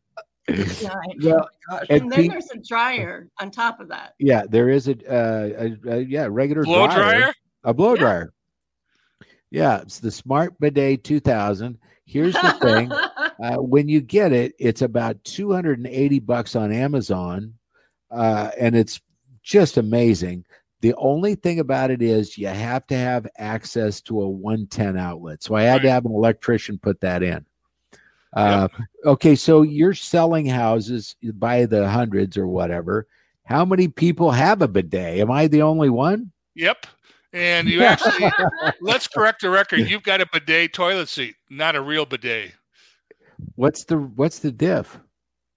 [1.23, 4.15] well, oh and then there's a dryer on top of that.
[4.19, 7.35] Yeah, there is a, uh, a, a yeah regular blow dryer, dryer?
[7.65, 8.01] a blow yeah.
[8.01, 8.33] dryer.
[9.51, 11.79] Yeah, it's the Smart Bidet 2000.
[12.05, 12.93] Here's the thing:
[13.43, 17.55] uh, when you get it, it's about 280 bucks on Amazon,
[18.11, 19.01] uh, and it's
[19.43, 20.45] just amazing.
[20.81, 25.43] The only thing about it is you have to have access to a 110 outlet.
[25.43, 25.83] So I had right.
[25.83, 27.45] to have an electrician put that in.
[28.35, 28.89] Uh, yep.
[29.05, 33.07] Okay, so you're selling houses by the hundreds or whatever.
[33.45, 35.19] How many people have a bidet?
[35.19, 36.31] Am I the only one?
[36.55, 36.87] Yep.
[37.33, 38.31] And you actually,
[38.81, 39.81] let's correct the record.
[39.81, 42.53] You've got a bidet toilet seat, not a real bidet.
[43.55, 44.99] What's the what's the diff?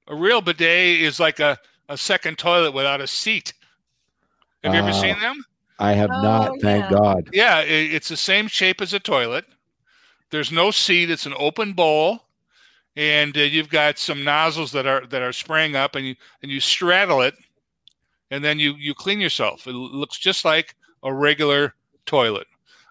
[0.07, 1.57] A real bidet is like a,
[1.91, 3.53] a second toilet without a seat.
[4.63, 5.43] Have you uh, ever seen them?
[5.79, 6.97] I have oh, not, thank yeah.
[6.97, 7.29] God.
[7.33, 9.45] Yeah, it, it's the same shape as a toilet.
[10.29, 11.09] There's no seat.
[11.09, 12.21] It's an open bowl
[12.95, 16.51] and uh, you've got some nozzles that are that are spraying up, and you and
[16.51, 17.35] you straddle it,
[18.31, 19.67] and then you you clean yourself.
[19.67, 21.73] It looks just like a regular
[22.05, 22.47] toilet.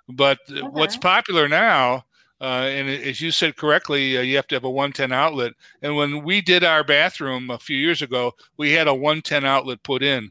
[0.09, 0.63] But okay.
[0.63, 2.05] what's popular now,
[2.41, 5.53] uh, and as you said correctly, uh, you have to have a 110 outlet.
[5.83, 9.83] And when we did our bathroom a few years ago, we had a 110 outlet
[9.83, 10.31] put in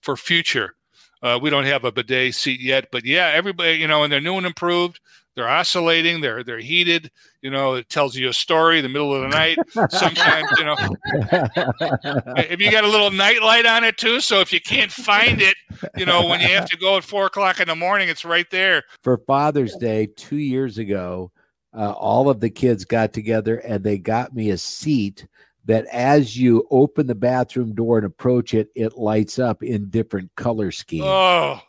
[0.00, 0.74] for future.
[1.20, 4.20] Uh, we don't have a bidet seat yet, but yeah, everybody, you know, and they're
[4.20, 5.00] new and improved.
[5.34, 6.20] They're oscillating.
[6.20, 7.12] They're they're heated.
[7.42, 9.56] You know, it tells you a story in the middle of the night.
[9.88, 10.76] Sometimes, you know,
[12.38, 14.18] if you got a little night light on it too.
[14.20, 15.54] So if you can't find it,
[15.96, 18.50] you know, when you have to go at four o'clock in the morning, it's right
[18.50, 18.82] there.
[19.02, 21.30] For Father's Day two years ago,
[21.78, 25.26] uh, all of the kids got together and they got me a seat
[25.64, 30.34] that as you open the bathroom door and approach it, it lights up in different
[30.34, 31.04] color schemes.
[31.06, 31.60] Oh,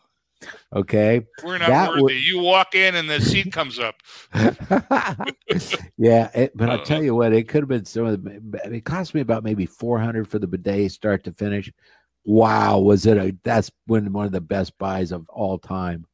[0.74, 1.26] Okay.
[1.44, 2.16] We're not that worthy.
[2.16, 3.96] you walk in and the seat comes up.
[5.98, 6.30] yeah.
[6.34, 9.14] It, but I'll tell you what, it could have been some of the, it cost
[9.14, 11.72] me about maybe 400 for the bidet start to finish.
[12.24, 12.80] Wow.
[12.80, 16.06] Was it a, that's one, one of the best buys of all time.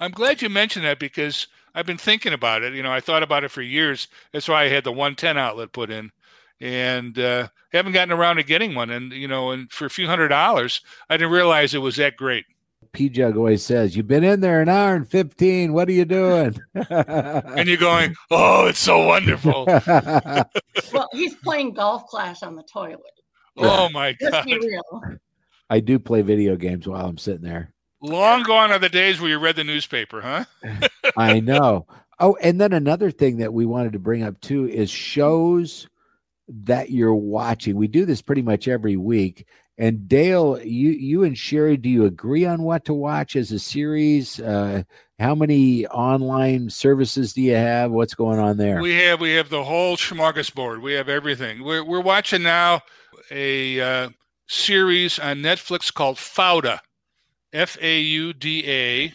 [0.00, 2.74] I'm glad you mentioned that because I've been thinking about it.
[2.74, 4.08] You know, I thought about it for years.
[4.32, 6.10] That's why I had the 110 outlet put in.
[6.60, 8.90] and uh, haven't gotten around to getting one.
[8.90, 10.80] And you know, and for a few hundred dollars,
[11.10, 12.44] I didn't realize it was that great.
[12.92, 15.72] P Jug always says, You've been in there an hour and 15.
[15.72, 16.56] What are you doing?
[16.74, 19.64] and you're going, Oh, it's so wonderful.
[20.92, 23.00] well, he's playing golf clash on the toilet.
[23.56, 24.46] Oh my God.
[25.70, 27.73] I do play video games while I'm sitting there.
[28.04, 30.44] Long gone are the days where you read the newspaper, huh?
[31.16, 31.86] I know.
[32.20, 35.88] Oh, and then another thing that we wanted to bring up too is shows
[36.48, 37.76] that you're watching.
[37.76, 39.46] We do this pretty much every week.
[39.78, 43.58] And Dale, you you and Sherry, do you agree on what to watch as a
[43.58, 44.38] series?
[44.38, 44.82] Uh,
[45.18, 47.90] how many online services do you have?
[47.90, 48.82] What's going on there?
[48.82, 49.96] We have we have the whole
[50.54, 50.82] board.
[50.82, 51.64] We have everything.
[51.64, 52.82] We're we're watching now
[53.30, 54.10] a uh,
[54.46, 56.80] series on Netflix called Fauda,
[57.54, 59.12] F A U D A.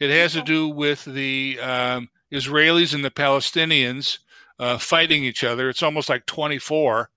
[0.00, 4.18] It has to do with the um, Israelis and the Palestinians
[4.58, 5.68] uh, fighting each other.
[5.68, 7.10] It's almost like 24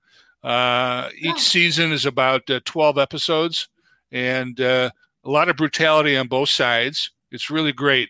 [0.44, 3.68] uh, each season is about uh, 12 episodes
[4.12, 4.90] and uh,
[5.24, 7.12] a lot of brutality on both sides.
[7.32, 8.10] It's really great.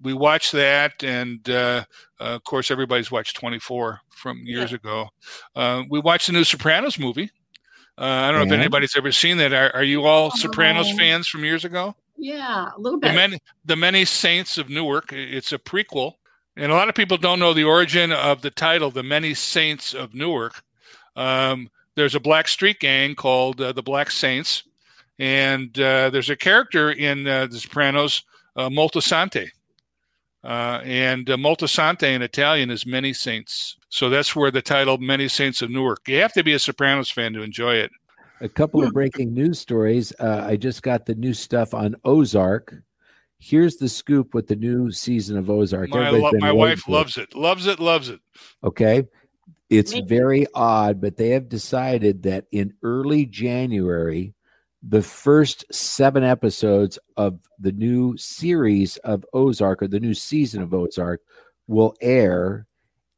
[0.00, 1.84] We watched that, and uh,
[2.18, 4.76] uh, of course, everybody's watched 24 from years yeah.
[4.76, 5.84] ago.
[5.90, 7.30] We watched the new Sopranos movie.
[7.98, 9.52] I don't know if anybody's ever seen that.
[9.52, 11.94] Are, are you all Sopranos fans from years ago?
[12.16, 13.08] Yeah, a little bit.
[13.08, 15.12] The many, the many Saints of Newark.
[15.12, 16.14] It's a prequel,
[16.56, 19.94] and a lot of people don't know the origin of the title, "The Many Saints
[19.94, 20.62] of Newark."
[21.16, 24.62] Um, there's a black street gang called uh, the Black Saints,
[25.18, 28.22] and uh, there's a character in uh, The Sopranos,
[28.56, 29.48] uh, Moltisanti.
[30.44, 33.76] Uh, and uh, Moltisanti in Italian is many saints.
[33.90, 36.08] So that's where the title Many Saints of Newark.
[36.08, 37.90] You have to be a Sopranos fan to enjoy it.
[38.40, 40.12] A couple of breaking news stories.
[40.18, 42.74] Uh, I just got the new stuff on Ozark.
[43.38, 45.90] Here's the scoop with the new season of Ozark.
[45.90, 47.36] My, lo- my wife loves it.
[47.36, 48.18] Loves it, loves it.
[48.64, 49.04] Okay.
[49.70, 54.34] It's very odd, but they have decided that in early January,
[54.82, 60.74] the first seven episodes of the new series of Ozark or the new season of
[60.74, 61.20] Ozark
[61.68, 62.66] will air.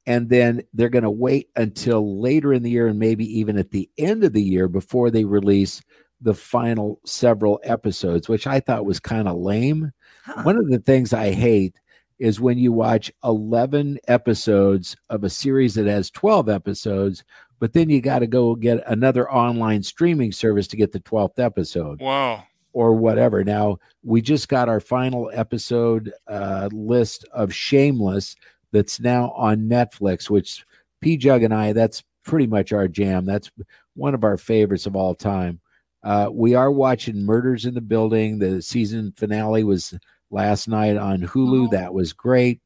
[0.07, 3.71] And then they're going to wait until later in the year and maybe even at
[3.71, 5.81] the end of the year before they release
[6.21, 9.93] the final several episodes, which I thought was kind of lame.
[10.25, 10.43] Huh.
[10.43, 11.81] One of the things I hate
[12.25, 17.22] is when you watch 11 episodes of a series that has 12 episodes,
[17.61, 21.39] but then you got to go get another online streaming service to get the 12th
[21.39, 22.01] episode.
[22.01, 22.45] Wow.
[22.72, 23.45] Or whatever.
[23.45, 28.37] Now, we just got our final episode uh, list of Shameless
[28.72, 30.64] that's now on Netflix, which
[31.03, 33.27] P Jug and I, that's pretty much our jam.
[33.27, 33.53] That's
[33.97, 35.61] one of our favorites of all time.
[36.03, 38.39] Uh, we are watching Murders in the Building.
[38.39, 39.95] The season finale was
[40.35, 41.66] last night on Hulu.
[41.66, 41.70] Oh.
[41.70, 42.61] That was great.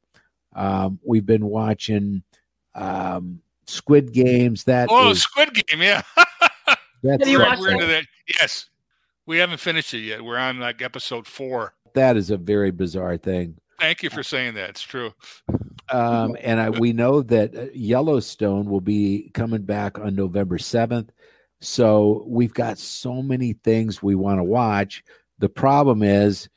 [0.55, 2.25] Um, we've been watching
[2.75, 4.65] um, Squid Games.
[4.65, 6.03] That oh, is, Squid Game, yeah.
[7.03, 7.59] that's right.
[7.59, 8.05] We're into that.
[8.41, 8.69] Yes,
[9.27, 10.25] we haven't finished it yet.
[10.25, 11.75] We're on like episode four.
[11.95, 13.57] That is a very bizarre thing.
[13.79, 14.71] Thank you for saying that.
[14.71, 15.13] It's true.
[15.91, 21.11] Um, and I, we know that uh, Yellowstone will be coming back on November 7th.
[21.61, 25.03] So we've got so many things we want to watch.
[25.39, 26.49] The problem is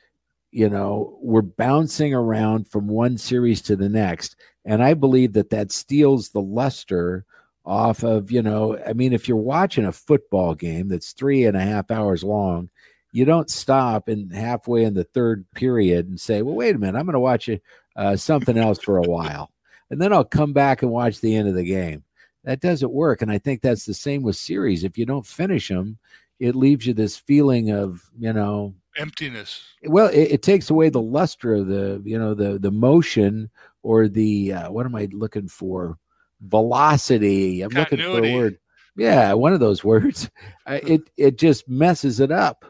[0.52, 4.36] you know, we're bouncing around from one series to the next.
[4.64, 7.24] And I believe that that steals the luster
[7.64, 11.56] off of, you know, I mean, if you're watching a football game that's three and
[11.56, 12.68] a half hours long,
[13.12, 16.98] you don't stop and halfway in the third period and say, well, wait a minute,
[16.98, 17.48] I'm going to watch
[17.96, 19.50] uh, something else for a while.
[19.90, 22.04] And then I'll come back and watch the end of the game.
[22.44, 23.22] That doesn't work.
[23.22, 24.84] And I think that's the same with series.
[24.84, 25.98] If you don't finish them,
[26.38, 29.64] it leaves you this feeling of, you know, emptiness.
[29.84, 33.50] Well, it, it, takes away the luster of the, you know, the the motion
[33.82, 35.98] or the uh, what am I looking for?
[36.40, 37.62] Velocity.
[37.62, 38.10] I'm Continuity.
[38.10, 38.58] looking for a word.
[38.96, 40.30] Yeah, one of those words.
[40.66, 42.64] Uh, it it just messes it up.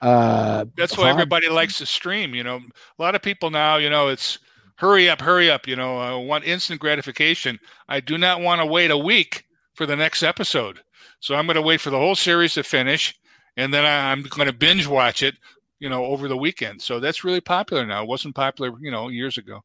[0.00, 2.34] Uh, That's why everybody likes to stream.
[2.34, 4.40] You know, a lot of people now, you know, it's
[4.76, 5.68] hurry up, hurry up.
[5.68, 7.58] You know, I want instant gratification.
[7.88, 10.80] I do not want to wait a week for the next episode.
[11.22, 13.14] So I'm going to wait for the whole series to finish
[13.56, 15.36] and then I, am going to binge watch it,
[15.78, 16.80] you know, over the weekend.
[16.80, 18.02] So that's really popular now.
[18.02, 19.62] It wasn't popular, you know, years ago.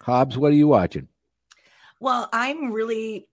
[0.00, 1.08] Hobbs, what are you watching?
[1.98, 3.26] Well, I'm really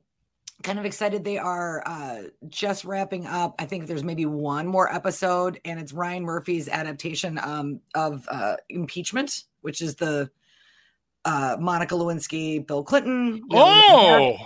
[0.64, 1.24] kind of excited.
[1.24, 3.56] They are uh, just wrapping up.
[3.60, 8.56] I think there's maybe one more episode, and it's Ryan Murphy's adaptation um, of uh,
[8.70, 10.30] impeachment, which is the
[11.26, 13.42] uh, Monica Lewinsky, Bill Clinton.
[13.52, 14.38] Oh,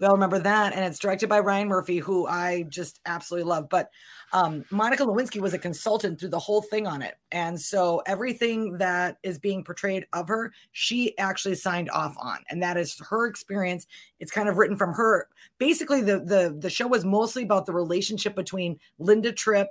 [0.00, 0.74] we all remember that.
[0.74, 3.68] And it's directed by Ryan Murphy, who I just absolutely love.
[3.68, 3.90] But
[4.32, 7.14] um, Monica Lewinsky was a consultant through the whole thing on it.
[7.32, 12.38] And so everything that is being portrayed of her, she actually signed off on.
[12.50, 13.86] And that is her experience.
[14.20, 15.28] It's kind of written from her.
[15.58, 19.68] Basically, the the the show was mostly about the relationship between Linda Tripp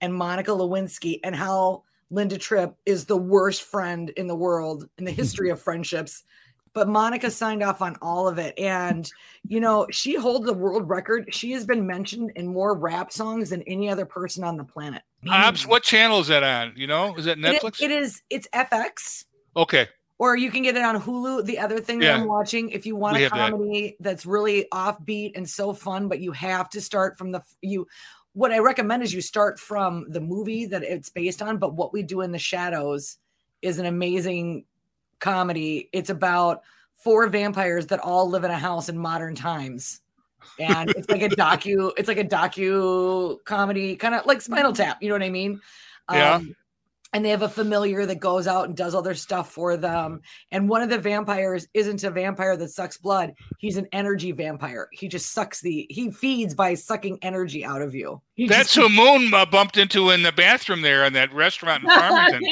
[0.00, 5.04] and Monica Lewinsky and how Linda Tripp is the worst friend in the world in
[5.04, 6.24] the history of friendships.
[6.72, 8.56] But Monica signed off on all of it.
[8.58, 9.10] And,
[9.48, 11.34] you know, she holds the world record.
[11.34, 15.02] She has been mentioned in more rap songs than any other person on the planet.
[15.28, 16.72] Ops, what channel is that on?
[16.76, 17.82] You know, is that Netflix?
[17.82, 19.24] it, it is, it's FX.
[19.56, 19.88] Okay.
[20.18, 21.46] Or you can get it on Hulu.
[21.46, 23.50] The other thing that I'm watching, if you want We a have that.
[23.52, 27.86] comedy that's really offbeat and so fun, but you have to start from the you.
[28.34, 31.56] What I recommend is you start from the movie that it's based on.
[31.56, 33.16] But what we do in the shadows
[33.62, 34.66] is an amazing
[35.20, 35.88] comedy.
[35.92, 36.62] It's about
[36.94, 40.00] four vampires that all live in a house in modern times.
[40.58, 45.02] And it's like a docu, it's like a docu comedy, kind of like Spinal Tap.
[45.02, 45.60] You know what I mean?
[46.12, 46.34] Yeah.
[46.34, 46.54] Um,
[47.12, 50.20] and they have a familiar that goes out and does all their stuff for them.
[50.52, 53.32] And one of the vampires isn't a vampire that sucks blood.
[53.58, 54.88] He's an energy vampire.
[54.92, 58.20] He just sucks the he feeds by sucking energy out of you.
[58.34, 61.82] He That's just, who Moon uh, bumped into in the bathroom there in that restaurant
[61.82, 62.42] in Farmington.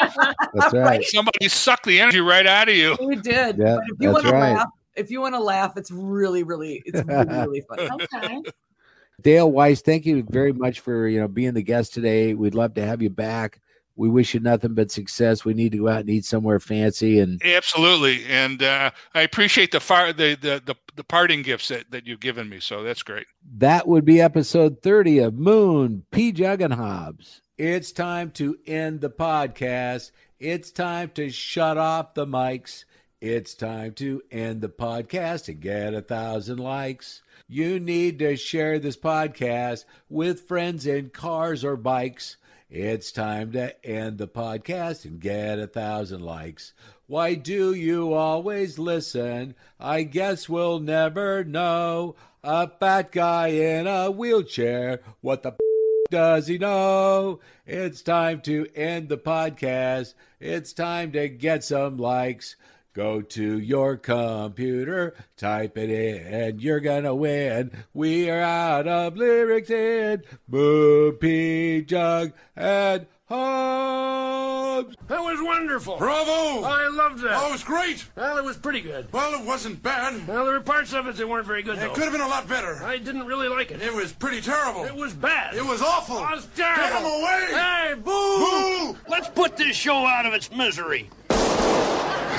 [0.54, 1.04] That's right.
[1.04, 2.96] Somebody sucked the energy right out of you.
[3.00, 3.58] we did.
[3.58, 6.82] Yeah, if you that's want to laugh, if you want to laugh, it's really, really,
[6.84, 7.88] it's really, really funny.
[8.14, 8.42] Okay.
[9.20, 12.34] Dale Weiss, thank you very much for you know being the guest today.
[12.34, 13.60] We'd love to have you back.
[13.98, 15.44] We wish you nothing but success.
[15.44, 19.72] We need to go out and eat somewhere fancy and Absolutely, and uh, I appreciate
[19.72, 22.60] the far the, the the the parting gifts that, that you've given me.
[22.60, 23.26] So that's great.
[23.58, 27.42] that would be episode 30 of Moon Pjugg and Hobbs.
[27.58, 30.12] It's time to end the podcast.
[30.38, 32.84] It's time to shut off the mics.
[33.20, 37.22] It's time to end the podcast and get a thousand likes.
[37.48, 42.36] You need to share this podcast with friends in cars or bikes.
[42.70, 46.74] It's time to end the podcast and get a thousand likes.
[47.06, 49.54] Why do you always listen?
[49.80, 52.14] I guess we'll never know.
[52.44, 55.00] A fat guy in a wheelchair.
[55.22, 55.54] What the
[56.10, 57.40] does he know?
[57.66, 60.12] It's time to end the podcast.
[60.38, 62.56] It's time to get some likes.
[62.98, 67.70] Go to your computer, type it in, and you're gonna win.
[67.94, 74.96] We are out of lyrics in Moo Pjugg and Hobbs.
[75.06, 75.96] That was wonderful.
[75.98, 76.64] Bravo!
[76.64, 77.40] I loved that.
[77.40, 78.04] Oh, it was great.
[78.16, 79.06] Well, it was pretty good.
[79.12, 80.26] Well, it wasn't bad.
[80.26, 81.92] Well, there were parts of it that weren't very good, It though.
[81.92, 82.82] could have been a lot better.
[82.82, 83.80] I didn't really like it.
[83.80, 84.86] It was pretty terrible.
[84.86, 85.54] It was bad.
[85.54, 86.16] It was awful.
[86.18, 86.82] It was terrible.
[86.82, 87.10] Get terrible.
[87.10, 87.46] him away!
[87.52, 88.92] Hey, boo!
[88.92, 88.98] Boo!
[89.08, 91.08] Let's put this show out of its misery.